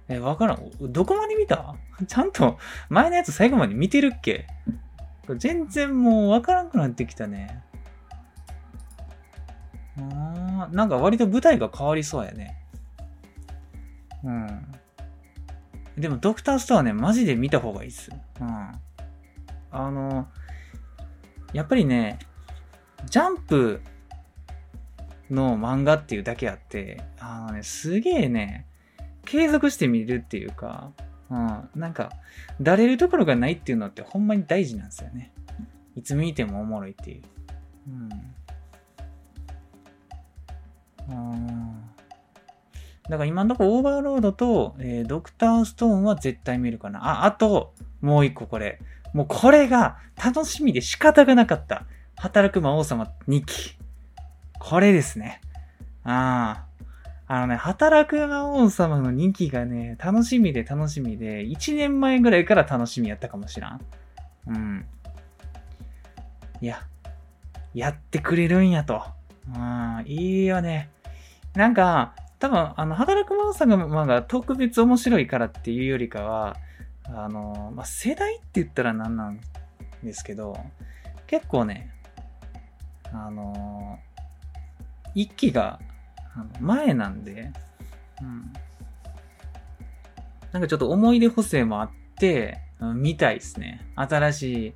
[0.09, 0.71] え、わからん。
[0.81, 1.75] どこまで見た？
[2.07, 4.47] ちゃんと前のやつ最後まで見てるっけ？
[5.39, 7.65] 全然もうわからんくなってきたね。
[9.99, 12.57] あなんか割と舞台が変わりそうやね。
[14.27, 14.67] うん。
[15.97, 18.11] でも、ドクターストアね、マジで見た方がいいっす。
[18.41, 18.49] うん。
[19.71, 20.29] あの、
[21.53, 22.19] やっぱりね、
[23.09, 23.81] ジャンプ
[25.31, 28.67] の漫画っていうだけあって、あのね、すげえね、
[29.25, 30.93] 継続して見るっていうか、
[31.31, 32.11] うん、なんか、
[32.61, 35.33] だれるところがないっていうのってほんまに大事なんですよね。
[35.95, 37.23] いつ見てもおもろいっていう。
[41.09, 41.31] うん。
[41.33, 41.56] うん。
[43.09, 47.23] だから今のところオーバーロードと、えー、ドクターストーンは絶対見るかな。
[47.23, 48.81] あ、あと、もう一個これ。
[49.13, 51.85] もうこれが楽しみで仕方がなかった。
[52.17, 53.77] 働く魔王様2期。
[54.59, 55.41] これですね。
[56.05, 56.67] ああ。
[57.29, 63.81] あのね、働く魔王様の2期がね、楽しみで楽しみで、1年前ぐらいから楽しみやったかもしらん。
[64.47, 64.87] うん。
[66.61, 66.83] いや、
[67.75, 69.03] やってくれるんやと。
[69.55, 70.89] うん、いいよね。
[71.55, 76.57] なんか、多分、あの、働く魔王様がまあ特別面白いからっていうよりかは、
[77.05, 79.41] あの、まあ、世代って言ったら何なん
[80.03, 80.59] ですけど、
[81.27, 81.91] 結構ね、
[83.13, 83.99] あの、
[85.15, 85.81] 一期が
[86.61, 87.53] 前なんで、
[88.21, 88.53] うん。
[90.53, 93.87] なんかちょっと思い出補正もあって、見たいですね。
[93.95, 94.75] 新しい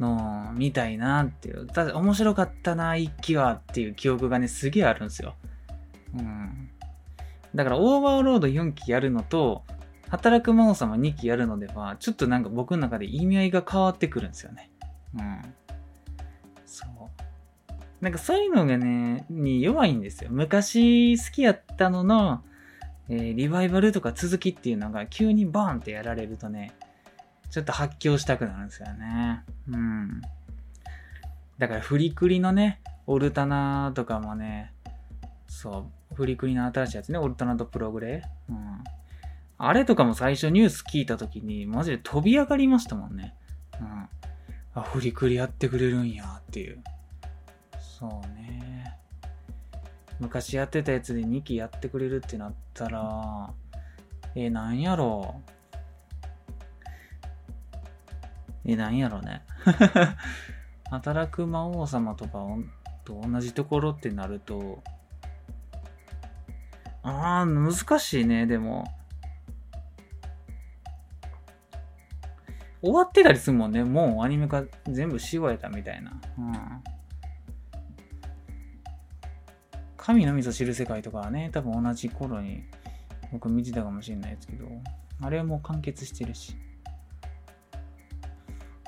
[0.00, 1.66] の見たいなっていう。
[1.66, 5.34] ただ面白かったな、一期はっていう記憶がね、すげえあるんですよ。
[6.14, 6.69] うん。
[7.54, 9.64] だからオーバーロード4期やるのと、
[10.08, 14.70] 働く魔王様2期やるのでは、ちょっとなんか僕の中で意味合いが変わってくるんですよね。
[15.14, 15.54] うん。
[16.66, 16.90] そう。
[18.00, 20.30] なんかそういうのがね、に弱いんですよ。
[20.32, 22.42] 昔好きやったのの、
[23.08, 26.72] えー、リバイバルとか続きっていうのが急にバーンってやられるとね、
[27.50, 29.44] ちょっと発狂したくなるんですよね。
[29.68, 30.22] うん。
[31.58, 34.72] だからフリクリのね、オルタナとかもね、
[35.46, 38.22] そう、フリクリの新しいやつね、オルタナとプログレ。
[38.50, 38.84] うん。
[39.56, 43.34] あれとかも最初ニュース聞いた時に、マジで飛び上がりましたもんね。
[43.80, 44.06] うん。
[44.74, 46.84] あ、フリクリやってくれるんやっていう。
[47.80, 48.98] そうね。
[50.18, 53.54] 昔やってたやつで2期やってくれるってなったら、
[54.34, 55.50] えー、なんやろう。
[58.66, 59.40] えー、なんやろうね。
[60.90, 62.44] 働く魔王様とか
[63.06, 64.82] と同じところってなると、
[67.02, 68.84] ああ、難しいね、でも。
[72.82, 73.84] 終わってたりするもんね。
[73.84, 76.12] もうアニメ化全部し終えたみたいな。
[76.38, 76.54] うん。
[79.96, 82.64] 神のみぞ知る世界とかはね、多分同じ頃に
[83.32, 84.66] 僕見てたかもしれないですけど、
[85.20, 86.56] あれはもう完結してるし。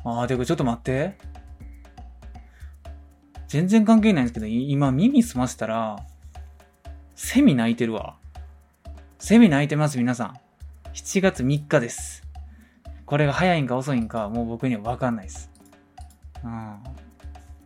[0.05, 1.19] あー、でもちょっと待って。
[3.47, 5.97] 全然関係ないんですけど、今耳澄ませたら、
[7.25, 8.17] セミ泣いてるわ。
[9.21, 10.41] セミ泣いてます、皆さん。
[10.93, 12.25] 7月3日です。
[13.07, 15.49] これが早いんか遅いんか、もう僕にはわかんないです。
[16.43, 16.51] うん。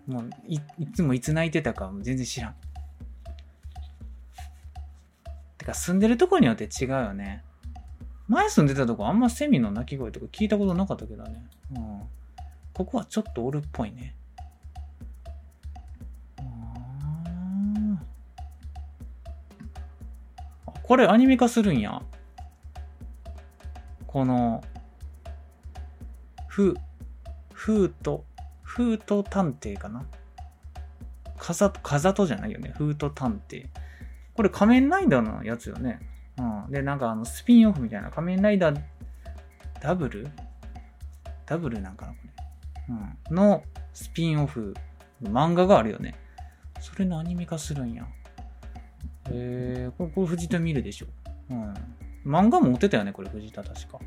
[0.07, 2.55] もうい、いつもいつ泣いてたか全然知らん。
[5.57, 7.43] てか住んでるとこによって違うよね。
[8.29, 11.47] 前住んでたとこあんまセミの鳴き声とか聞いたことなかったけどね。
[11.75, 12.03] うん。
[12.75, 14.15] ここはちょっとおるっぽいね。
[20.87, 22.01] これアニメ化するんや。
[24.07, 24.63] この、
[26.47, 26.77] ふ、
[27.53, 28.25] ふーと、
[28.63, 30.07] ふーと探偵かな？
[31.37, 32.73] かざと、かざとじゃないよね。
[32.77, 33.67] ふーと探偵。
[34.35, 36.01] これ仮面ライダーのやつよね。
[36.39, 36.71] うん。
[36.71, 38.81] で、なんかあの、スピンオフみたいな仮面ライダー
[39.81, 40.29] ダブル？
[41.47, 42.95] ダブルなんかなこれ。
[43.31, 43.35] うん。
[43.35, 44.75] のスピンオフ
[45.23, 46.15] 漫画があるよね。
[46.81, 48.07] それのアニメ化するんや。
[49.31, 51.07] えー、これ、こ藤田見るでしょ。
[51.51, 51.75] うん。
[52.25, 53.99] 漫画も持ってたよね、これ、藤田確か。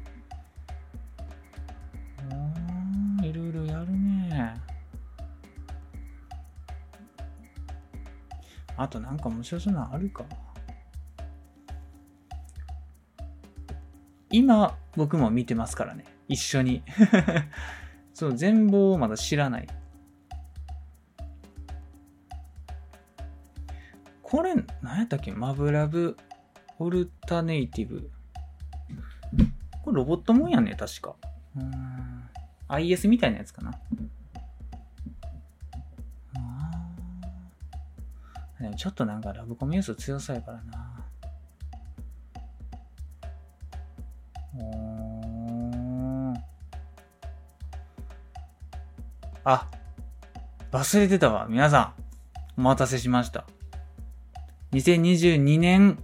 [3.19, 4.55] うん、いろいろやるね。
[8.77, 10.23] あとなんか面白そうなのあるか
[14.31, 16.05] 今、僕も見てますからね。
[16.27, 16.83] 一緒に。
[18.13, 19.67] そう、全貌をまだ知らない。
[24.29, 25.31] これ、何やったっけ？
[25.31, 26.15] マブラブ
[26.77, 28.11] オルタネイティブ。
[29.83, 31.15] これロボットもんやね、確か。
[32.67, 33.71] IS みたいなやつかな。
[38.61, 41.05] でもちょっとなんかラブコメ要素強そうやからな。
[49.43, 49.67] あ、
[50.71, 51.47] 忘れてたわ。
[51.49, 51.93] 皆さ
[52.57, 53.45] ん、お待たせしました。
[54.71, 55.97] 2022年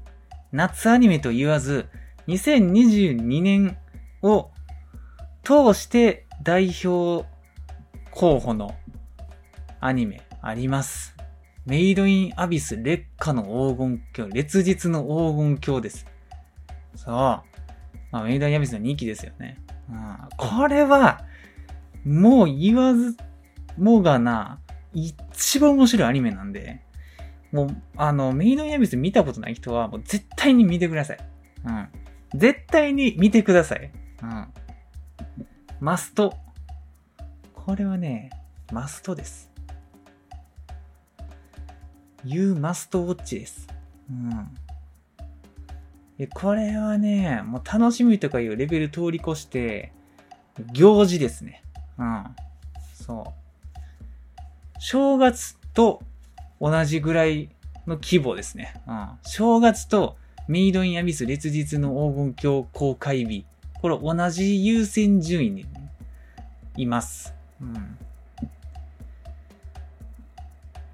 [0.51, 1.87] 夏アニメと言わず、
[2.27, 3.77] 2022年
[4.21, 4.49] を
[5.43, 7.27] 通して代表
[8.11, 8.75] 候補の
[9.79, 11.15] アニメあります。
[11.65, 16.05] メイドインアビス劣化の黄金鏡、烈日の黄金鏡です。
[16.95, 17.13] そう。
[17.13, 17.43] ま
[18.11, 19.59] あ、メイドインアビスの2期ですよね。
[19.89, 21.21] うん、これは、
[22.05, 23.17] もう言わず
[23.77, 24.59] もがな、
[24.93, 26.84] 一番面白いアニメなんで、
[27.55, 31.17] もう、あの、メイドインアビス見たことない人は、もう絶対に見てください。
[31.65, 31.87] うん。
[32.37, 33.91] 絶対に見てください。
[34.21, 34.47] うん。
[35.79, 36.35] マスト。
[37.53, 38.29] これはね、
[38.73, 39.49] マストです。
[42.25, 43.69] You must watch です。
[44.09, 44.53] うん。
[46.17, 49.93] でこれはね、もう楽しみとかいうレベル通り越して、
[50.73, 51.63] 行事ですね。
[51.97, 52.25] うん。
[52.93, 53.33] そ
[54.75, 54.79] う。
[54.79, 56.01] 正月と
[56.59, 57.49] 同じぐらい
[57.87, 58.73] の規模ですね。
[58.87, 59.09] うん。
[59.23, 63.45] 正月とメイドインアビス烈日の黄金鏡公開日。
[63.81, 65.65] これ同じ優先順位に
[66.77, 67.33] います。
[67.61, 67.97] うん。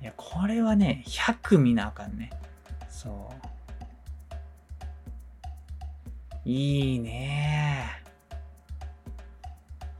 [0.02, 2.32] いや、これはね、100見なあかんね。
[2.90, 3.52] そう。
[6.44, 8.02] いいね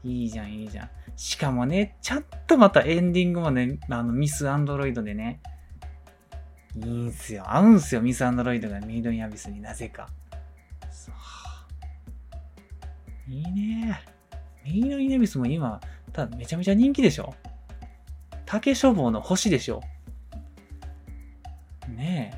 [0.04, 0.90] いいじゃん、いいじゃん。
[1.16, 5.40] しかもね、ちゃんとまたエンディングもね、あの、ミス・アンドロイドでね、
[6.76, 7.44] いいんすよ。
[7.46, 10.08] 合うんすよ、ミス・アンドロイドがメイド・イン・アビスになぜか。
[13.28, 14.02] いいね
[14.64, 15.80] メイド・イン・アビスも今、
[16.12, 17.34] ただめちゃめちゃ人気でしょ
[18.46, 19.82] 竹書房の星でしょ
[21.88, 22.32] ね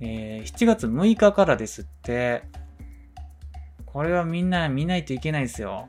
[0.00, 0.40] え。
[0.40, 2.44] えー、7月6日からですって。
[3.86, 5.88] これはみんな見ないといけないですよ。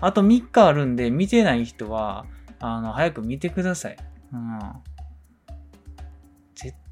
[0.00, 2.26] あと3日あるんで、見てない人は、
[2.58, 3.96] あの、早く見てください。
[4.32, 4.58] うん。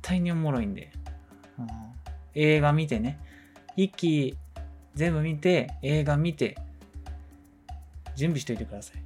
[0.07, 0.93] 絶対におもろいんで。
[1.59, 1.67] うん、
[2.35, 3.19] 映画見てね。
[3.75, 4.39] 一期
[4.95, 6.57] 全部見て、映画見て、
[8.15, 9.03] 準備しといてください。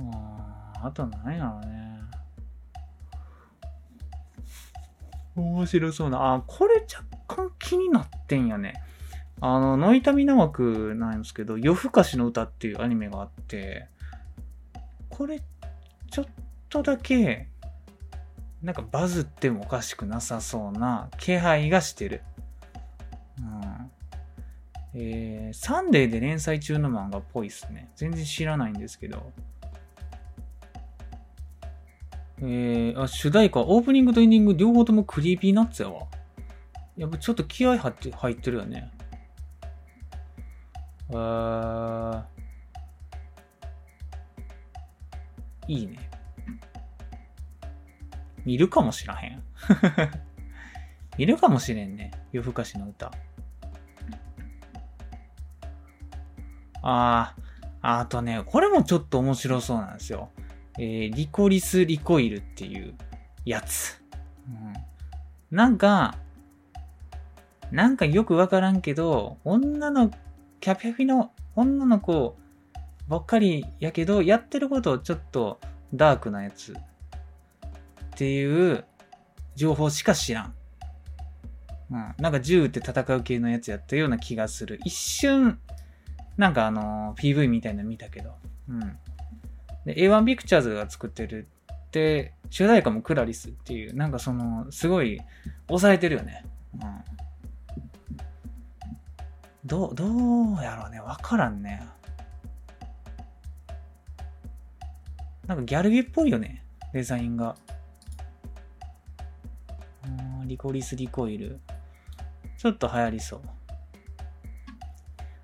[0.00, 2.00] ああと何やろうね。
[5.34, 6.34] 面白そうな。
[6.34, 8.74] あ、これ若干気になってんやね。
[9.40, 13.88] あの、ノイタミナ枠なんですけど、夜更かしの歌っていうアニメがあって、
[15.08, 15.40] これ、
[16.10, 16.26] ちょっ
[16.68, 17.48] とだけ、
[18.62, 22.22] なんかバズってもおかしくなさそうな気配がしてる。
[23.38, 23.90] うん。
[24.94, 27.90] えー、サンデーで連載中の漫画っぽいっすね。
[27.94, 29.32] 全然知らないんですけど。
[32.40, 36.06] えー、あ、主題歌、オープニングとエンディング両方とも Creepy Nuts やわ。
[36.96, 38.90] やっぱちょっと気合入って、入ってるよね。
[41.14, 46.07] あーいいね。
[48.44, 49.42] 見るかもしらへん。
[51.18, 52.12] 見るかもしれんね。
[52.32, 53.10] よふかしのうた。
[56.82, 57.34] あ
[57.82, 60.30] あ、あとね、これもちょっと面白そうなんですよ。
[60.78, 62.94] えー、リコリス・リコイルっていう
[63.44, 64.00] やつ。
[64.46, 66.16] うん、なんか、
[67.72, 70.10] なんかよくわからんけど、女の、
[70.60, 72.36] キャピャピの女の子
[73.08, 75.58] ばっかりやけど、やってることちょっと
[75.94, 76.74] ダークなやつ
[78.18, 78.84] っていう
[79.54, 80.54] 情報しか知らん。
[81.92, 84.80] うん、なんか銃って戦う系のやつやったような気がする。
[84.84, 85.60] 一瞬、
[86.36, 88.32] なんかあのー、PV みたいなの見たけど。
[88.68, 88.80] うん。
[89.84, 95.20] で、A1 ピクチャーズが作ってるって、主題歌もクラリスっていう、なんかその、すごい、
[95.68, 96.44] 抑えてるよね。
[96.74, 97.04] うん。
[99.64, 100.98] どう、どうやろうね。
[100.98, 101.86] わからんね。
[105.46, 106.64] なんかギャルゲっぽいよね。
[106.92, 107.54] デザインが。
[110.48, 111.60] リコリスリコイル。
[112.56, 113.42] ちょっと流行りそう。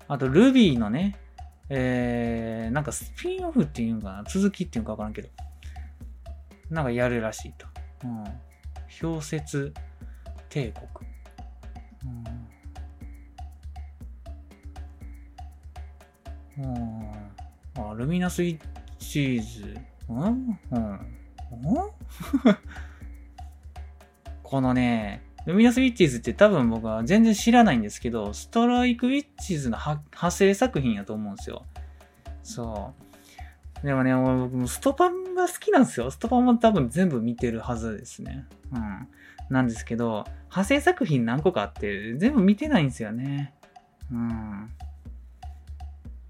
[0.07, 1.17] あと、ルビーのね、
[1.69, 4.23] えー、なんかスピンオフっていうんかな？
[4.27, 5.29] 続きっていうかわからんけど。
[6.69, 7.65] なんかやるらしいと。
[8.03, 8.23] うん。
[9.01, 9.73] 氷雪
[10.49, 11.09] 帝国。
[16.59, 16.65] うん。
[16.65, 17.91] うん。
[17.91, 18.59] あ、ルミナスイッ
[18.99, 19.77] チーズ。
[20.09, 20.19] うん？
[20.19, 20.99] うんうん？
[24.45, 31.65] このね、ルミナスウィッチーズって多分僕は全然知らないんですけど、ストライクウィッチーズの派生作品やと思うんですよ。
[32.43, 32.93] そ
[33.83, 33.85] う。
[33.85, 36.11] でもね、僕もストパンが好きなんですよ。
[36.11, 38.45] ストパンも多分全部見てるはずですね。
[38.71, 39.07] うん。
[39.49, 43.53] なんですけど、派生作品何個かあって全部見てないんですよね。
[44.11, 44.69] うん。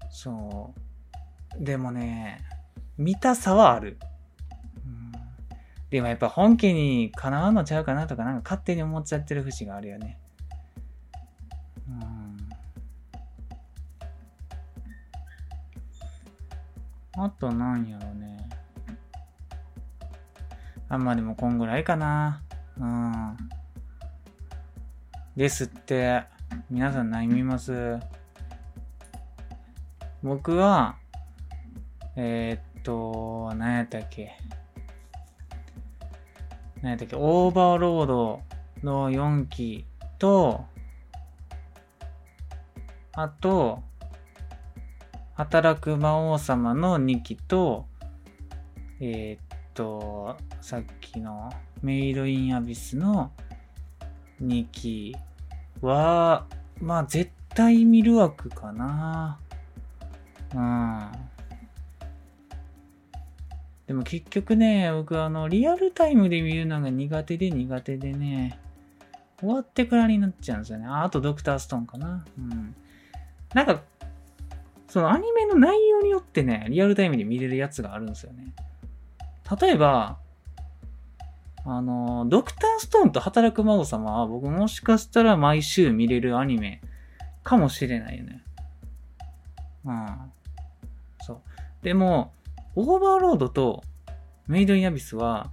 [0.08, 0.74] そ
[1.60, 1.64] う。
[1.64, 2.40] でもね、
[2.96, 3.98] 見たさはある。
[5.90, 10.18] でもやっぱ本家にかなうのちゃうかなとかなんか勝手に思っちゃってる節があるよね。
[11.88, 12.36] うん。
[17.22, 18.48] あとなんやろうね。
[20.88, 22.42] あん、までもこんぐらいかな。
[22.78, 23.36] うん。
[25.36, 26.24] ですって。
[26.70, 27.98] 皆さん何見ます
[30.22, 30.96] 僕は、
[32.16, 34.36] えー、っと、何やったっけ。
[36.86, 38.42] 何やったっけ、オーバーロード
[38.84, 39.84] の4期
[40.20, 40.64] と、
[43.12, 43.82] あと、
[45.34, 47.86] 働く魔王様の2期と、
[49.00, 53.32] えー、っと、さっきのメイドインアビスの
[54.40, 55.16] 2期
[55.80, 56.46] は、
[56.80, 59.40] まあ絶対見る枠かな。
[60.54, 61.10] うん。
[63.86, 68.58] でも結局ね、僕あの、リアルタイムで見るのが苦手で苦手でね、
[69.38, 70.86] 終わってからになっちゃうんですよね。
[70.86, 72.24] ああとドクターストーンかな。
[72.38, 72.74] うん。
[73.54, 73.82] なんか、
[74.88, 78.54] そのアニメの内容によってね、リアルタイムで見れるやつがあるんですよね。
[79.60, 80.18] 例えば、
[81.64, 86.80] あの、ドクターストーンと働く魔王様は僕もしかしたら毎週見れるアニメ
[87.42, 88.42] かもしれないよね。
[89.84, 90.06] うん。
[91.20, 91.40] そう。
[91.82, 92.32] でも、
[92.76, 93.82] オーバーロードと
[94.46, 95.50] メイドインアビスは、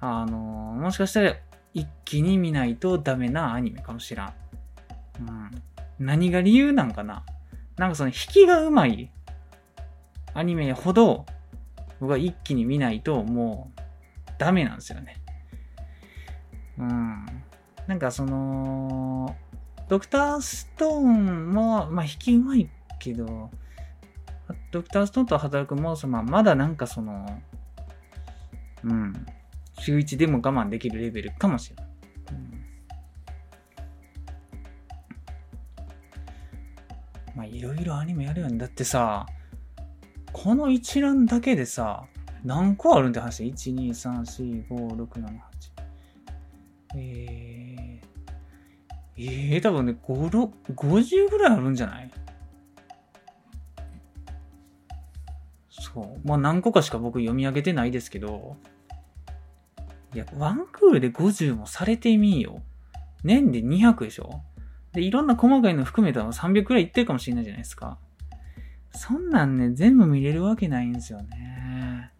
[0.00, 1.36] あの、もしかしたら
[1.74, 4.32] 一気に見ないとダメなアニメかもしらん。
[5.20, 5.50] うん。
[5.98, 7.24] 何が理由なんかな？
[7.76, 9.10] なんかその引きがうまい
[10.34, 11.26] アニメほど
[12.00, 13.80] 僕は一気に見ないともう
[14.38, 15.16] ダメなんですよね。
[16.78, 17.26] うん。
[17.86, 19.34] なんかその、
[19.88, 22.68] ドクターストーンも、まあ引きうまい
[22.98, 23.50] けど、
[24.70, 27.26] ドクターストーンと働くモー様はまだなんかその、
[28.84, 29.12] うん、
[29.78, 31.86] 週1でも我慢できるレベルかもしれない。
[32.32, 32.34] う
[37.34, 38.58] ん、まあいろいろアニメやるよね。
[38.58, 39.26] だってさ、
[40.32, 42.04] この一覧だけでさ、
[42.44, 45.40] 何個あるんって話 ?1、2、3、4、5、6、7、8。
[46.98, 52.10] えー、えー、多分ね、5、6、50ぐらいあるんじゃない？
[55.92, 56.28] そう。
[56.28, 58.56] まあ何個かしか僕読み上げてないですけど、
[60.14, 62.62] いや、ワンクールで50もされてみよ。
[63.22, 64.42] 年で200でしょ？
[64.92, 67.98] で、いろんな細かいの含めたら300くらいいってるかもしれないじゃないですか。
[68.92, 72.10] そんなんね、全部見れるわけないんですよね。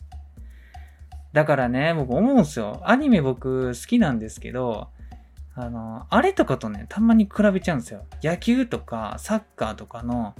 [1.32, 2.82] だからね、僕思うんですよ。
[2.84, 4.88] アニメ僕好きなんですけど、
[5.54, 8.04] あの、あれとかとね、たまに比べちゃうんですよ。
[8.22, 10.34] 野球とかサッカーとかの、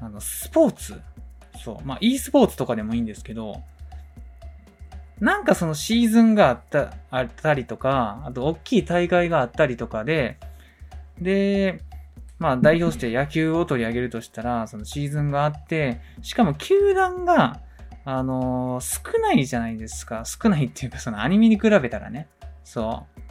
[0.00, 1.00] あの、スポーツ。
[1.56, 1.84] そう。
[1.84, 3.62] まあ、e スポーツとかでもいいんですけど、
[5.20, 10.38] なんかそのシーズンがあった、あったりとか、あと大きい大会があったりとかで、
[11.20, 11.80] で、
[12.38, 17.60] まあ代表して野球を取り上げるとしたら、そのシーズンがあって、しかも球団が、
[18.04, 20.24] あのー、少ないじゃないですか。
[20.26, 22.28] 少ないっていうか、そのアニメに比べたらね。
[22.62, 23.22] そう。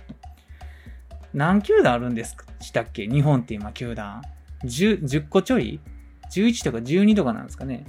[1.34, 2.46] 何球団あるんですか？
[2.60, 3.08] したっけ？
[3.08, 4.24] 日本って今球団。
[4.64, 5.80] 10、10個ちょい
[6.32, 7.86] ?11 とか12とかなんですかね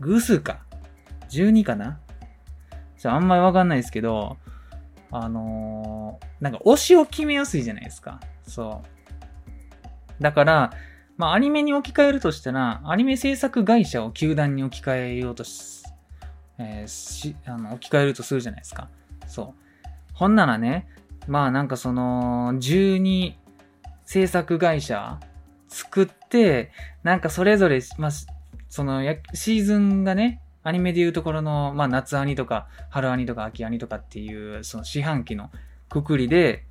[0.00, 0.60] 偶数か。
[1.28, 1.98] 12かな
[2.98, 4.36] じゃああんまりわかんないですけど、
[5.10, 8.20] あのー、なんか推しを決めやすいじゃないですか。
[8.46, 8.82] そ
[10.20, 10.22] う。
[10.22, 10.72] だから、
[11.16, 15.84] まあアニメに置き換えるとしたら、アニメ制作会社を球団に置き換えようとし、
[16.58, 18.88] えー、しあの置き換えるとするじゃないですか。
[19.26, 19.86] そう。
[20.14, 20.86] ほんならね、
[21.28, 23.34] まあなんかその、12
[24.04, 25.18] 制作会社
[25.68, 26.70] 作って、
[27.02, 28.10] なんかそれぞれ、まあ、
[28.76, 35.50] そのや、シーズンがね、アニメでいうところの、まあ、夏アニとか、春アニとか、秋アニとかっていう、その四半期の
[35.88, 36.66] くくりで、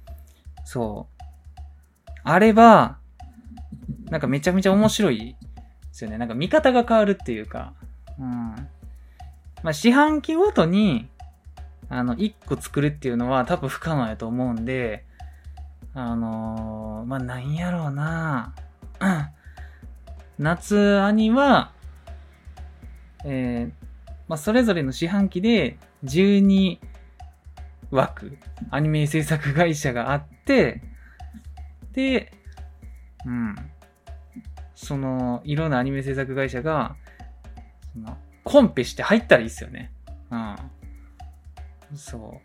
[0.65, 1.23] そう。
[2.23, 2.99] あれば、
[4.11, 5.35] なんかめちゃめちゃ面白いで
[5.93, 6.19] すよね。
[6.19, 7.73] なんか見方が変わるっていうか。
[8.19, 8.27] うん。
[9.63, 11.09] まあ、四半期ごとに、
[11.89, 15.05] あの、一個作るっていうのは多分不可能やと思うんで、
[15.95, 18.53] あのー、まあ、なんやろうな
[20.37, 21.71] 夏アニは、
[23.25, 23.85] えー、
[24.27, 26.79] まあ、それぞれの四半期で12
[27.91, 28.37] 枠、
[28.69, 30.81] アニメ制作会社があって、
[31.93, 32.31] で、
[33.25, 33.55] うん。
[34.75, 36.95] その、いろんなアニメ制作会社が、
[37.93, 39.91] その、コンペして入ったらいいっすよね。
[40.29, 40.55] うん。
[41.95, 42.41] そ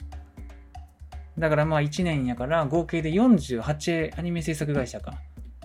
[1.36, 1.40] う。
[1.40, 5.14] だからまあ1年やから合計で48アニメ制作会社か。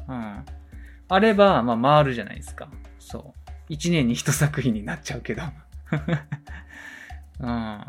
[0.08, 0.46] うん。
[1.08, 2.70] あれば、まあ回るじゃないですか。
[3.00, 3.45] そう。
[3.70, 5.44] 1年に1作品になっちゃうけど。
[7.40, 7.82] うん。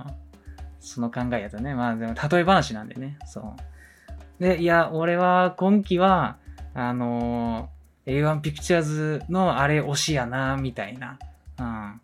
[0.80, 1.74] その考えやとね。
[1.74, 3.18] まあでも例え話なんでね。
[3.26, 4.42] そう。
[4.42, 6.36] で、いや、俺は今期は、
[6.74, 11.18] あのー、A1 ピクチャーズのあれ推しやな、みたいな。
[11.58, 12.00] うん。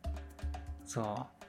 [0.84, 1.42] そう。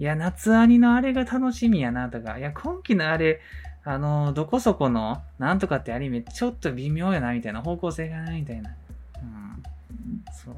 [0.00, 3.40] いや、夏アニのあれが楽しみやなとか、いや、今期のあれ、
[3.84, 8.76] あの、どこそこの、なんとかってアニメ、ちょっと微妙やな、みたいな、方向性がないみたいな。
[10.32, 10.54] そう。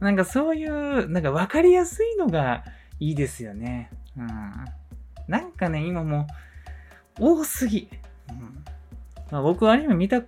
[0.00, 2.64] なんかそういう、なんか分かりやすいのが
[2.98, 3.90] いいですよね。
[4.16, 4.28] うん。
[5.28, 6.26] なんかね、今も
[7.18, 7.88] う、多すぎ。
[8.30, 8.64] うん。
[9.30, 10.22] まあ、僕アニメ見た、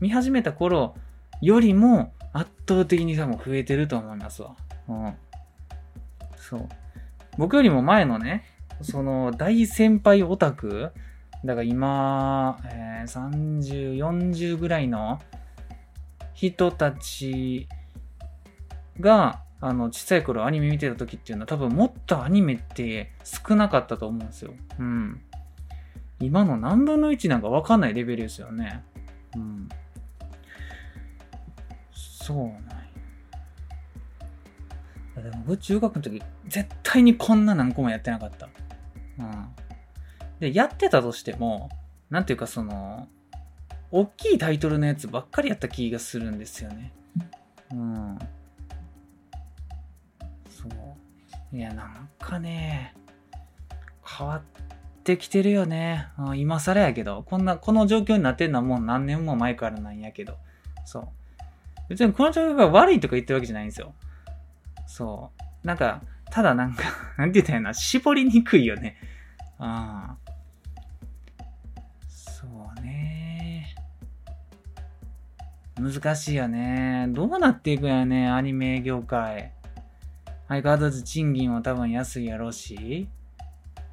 [0.00, 0.94] 見始めた頃
[1.40, 4.56] よりも圧倒的に多分増えてると思いますわ。
[4.88, 5.14] うん。
[6.36, 6.68] そう。
[7.36, 8.44] 僕よりも前のね、
[8.82, 10.92] その大先輩オタク、
[11.44, 15.20] だから今、えー、30、40ぐらいの
[16.34, 17.68] 人たち
[19.00, 24.52] が、あの、小さい頃アニメ見てた時っていうのは多分もっとアニメって少なかったと思うんですよ。
[24.78, 25.20] うん。
[26.20, 28.84] 今の何分の1なんかわかんないレベルですよね。
[29.34, 29.68] うん。
[31.92, 32.74] そうなん
[35.22, 38.48] でも僕中学の時絶対にこんな何個もやってなかった。
[39.18, 39.48] うん。
[40.40, 41.70] で、やってたとしても、
[42.10, 43.08] なんていうかその、
[43.90, 46.92] 大きいタイトルのやつばっかりやった気がするんですよね。
[47.72, 48.18] うん。
[50.48, 51.56] そう。
[51.56, 52.94] いや、なんかね、
[54.04, 54.42] 変わっ
[55.04, 56.08] てきてるよね。
[56.34, 60.36] 今更やけど、こんな、この状況になってるのはもう何年も前からなんやけど、
[60.84, 61.08] そう。
[61.88, 63.94] 別にこの状況が悪いとか言ってるわけじゃないんですよ。
[64.86, 65.30] そ
[65.62, 65.66] う。
[65.66, 66.84] なんか、ただなんか
[67.16, 68.96] なんて言ったらいいな、絞りにくいよね。
[69.58, 70.23] ああ。
[75.84, 77.08] 難しいよね。
[77.10, 79.52] どうなっていくんやね、アニメ業界。
[80.48, 83.06] 相変わらず賃金は多分安いやろうし。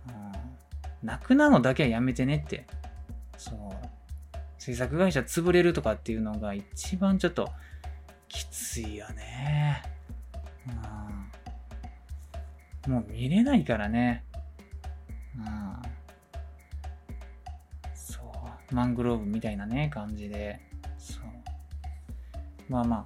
[0.08, 0.32] うん。
[1.04, 2.66] 泣くなのだけはやめてねって。
[3.38, 3.58] そう。
[4.58, 7.52] 制作会社潰れるとかっていうのが一番ちょっと
[8.30, 9.84] きついよね。
[12.86, 14.24] うん、もう見れないからね。
[15.38, 15.82] うん、
[17.94, 18.22] そ
[18.72, 18.76] う。
[18.76, 20.71] マングローブみたいなね、感じで。
[22.72, 23.06] まあま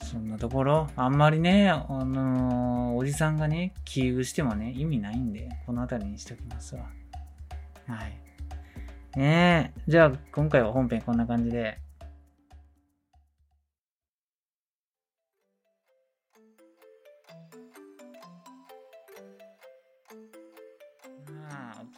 [0.00, 6.82] あ、そんなところ、あんまりね、あのー、おじさんがね、気遇してもね、意味ないんで、この辺りにしときますわ。
[7.88, 9.18] はい。
[9.18, 11.80] ねえ、じゃあ今回は本編こんな感じで、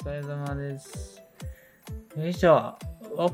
[0.03, 1.23] お疲れ様です。
[2.17, 2.57] よいしょ。
[2.57, 2.79] あ、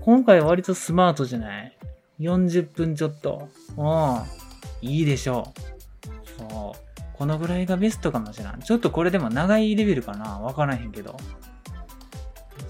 [0.01, 1.79] 今回割とスマートじゃない？
[2.21, 3.49] ?40 分ちょっと。
[3.77, 4.89] うん。
[4.89, 6.41] いいでしょう。
[6.49, 6.79] そう。
[7.15, 8.59] このぐらいがベストかもしれない。
[8.63, 11.17] ちょっとこれでも長いレベルかなわからへんけど。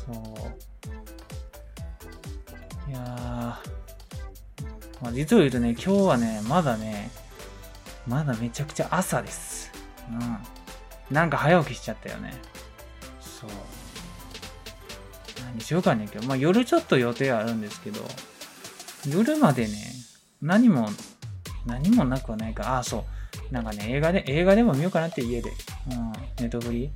[0.07, 0.17] そう。
[2.91, 3.77] いやー。
[5.03, 7.11] まあ、実を言うとね、今日はね、まだね、
[8.07, 9.73] まだめちゃくちゃ朝です。
[10.11, 10.39] うん。
[11.15, 12.35] なんか早起きしちゃったよね。
[13.21, 13.51] そう。
[15.45, 16.29] 何しようかね今日。
[16.29, 18.01] まあ夜ちょっと予定あるんですけど、
[19.09, 19.73] 夜までね、
[20.43, 20.89] 何も、
[21.65, 22.75] 何もなくはないか。
[22.75, 23.05] ああ、そ
[23.51, 23.53] う。
[23.55, 25.51] なんかね、映画で、映画でも見ようかなって家で。
[25.91, 26.91] うん、ネトフリ。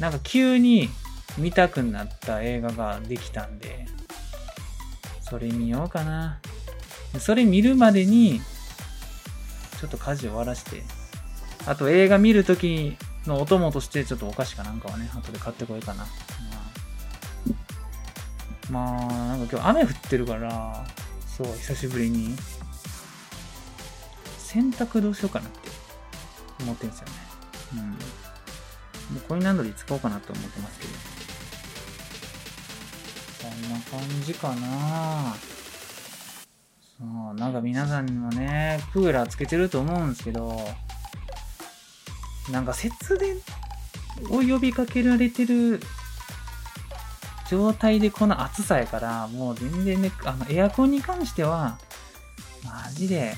[0.00, 0.88] なんか急に
[1.38, 3.86] 見たくなった映画ができたんで、
[5.20, 6.40] それ見ようかな。
[7.18, 8.40] それ見るまでに、
[9.80, 10.82] ちょっと家事終わらして、
[11.66, 16.06] あと映画見るときのお供としてちょっとお菓子かなんかはね、後で買ってこようかな。
[18.72, 20.86] まあ、なんか今日雨降ってるから、
[21.26, 22.34] そう、久しぶりに、
[24.38, 25.68] 洗濯どうしようかなって
[26.60, 27.12] 思ってるんですよね。
[27.74, 27.80] うん。
[27.80, 27.96] も
[29.18, 31.12] うコインランドリー使おうかなと思ってますけど。
[33.92, 35.34] 感じかな
[36.98, 40.58] そう、なんか皆さんにもね、クーラーつけてると思うんですけど、
[42.50, 43.36] なんか節電
[44.30, 45.80] を呼びかけられてる
[47.52, 51.78] 状態でこの暑さやから、もう全然ね、あの、エアコンに関しては、
[52.64, 53.34] マジで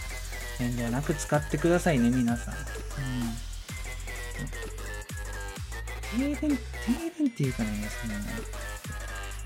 [0.61, 2.55] 遠慮なく使ってくださいね、皆さん。
[2.55, 2.59] う
[6.29, 6.35] ん。
[6.37, 6.57] 停電、停
[7.19, 8.25] 電っていうかね、そのね、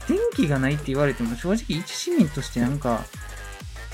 [0.07, 3.07] 電気がないって言われても正直一市民としてなんか、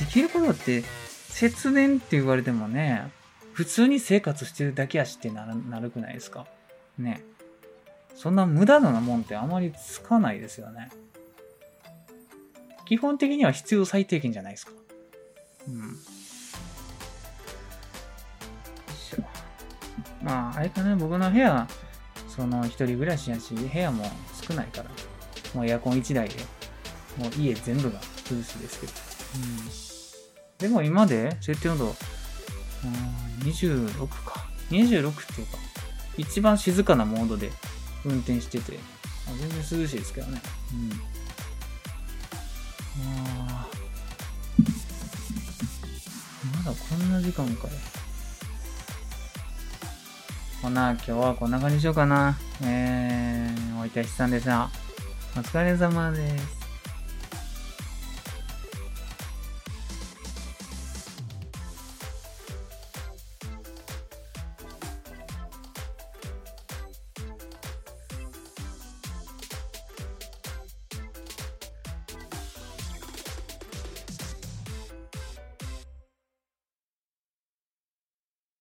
[0.01, 0.83] できることって、
[1.29, 3.13] 節電って言われてもね、
[3.53, 6.49] 普通に生活してるだけやしってなるなるくないですか？
[6.99, 7.23] ね。
[8.15, 10.91] そんな無駄なもんってあまりつかないですよね。
[12.87, 14.73] 基本的には必要最低限じゃないですか。
[15.69, 15.97] うん。
[20.23, 21.69] まあ、あれかな、僕の部屋、
[22.29, 24.05] その一人暮らしやし、部屋も
[24.43, 24.91] 少ないから、
[25.55, 26.37] もうエアコン1台で、
[27.19, 27.99] もう家全部が
[28.31, 28.93] 涼しいですけど。
[30.63, 30.69] うん。
[30.71, 31.93] でも今で設定温度、うん、
[33.49, 34.47] 26か。
[34.71, 35.59] 26っていうか、
[36.17, 37.51] 一番静かなモードで
[38.05, 38.79] 運転してて、
[39.27, 40.41] あ全然涼しいですけどね。
[40.73, 40.93] うん。
[43.07, 43.67] あ
[46.65, 47.75] まだこんな時間かよ。
[50.63, 52.39] ほな、今日はこんな感じにしようかな。
[52.63, 54.71] えー、おいたしさんでした。
[55.37, 56.64] お疲れ様です。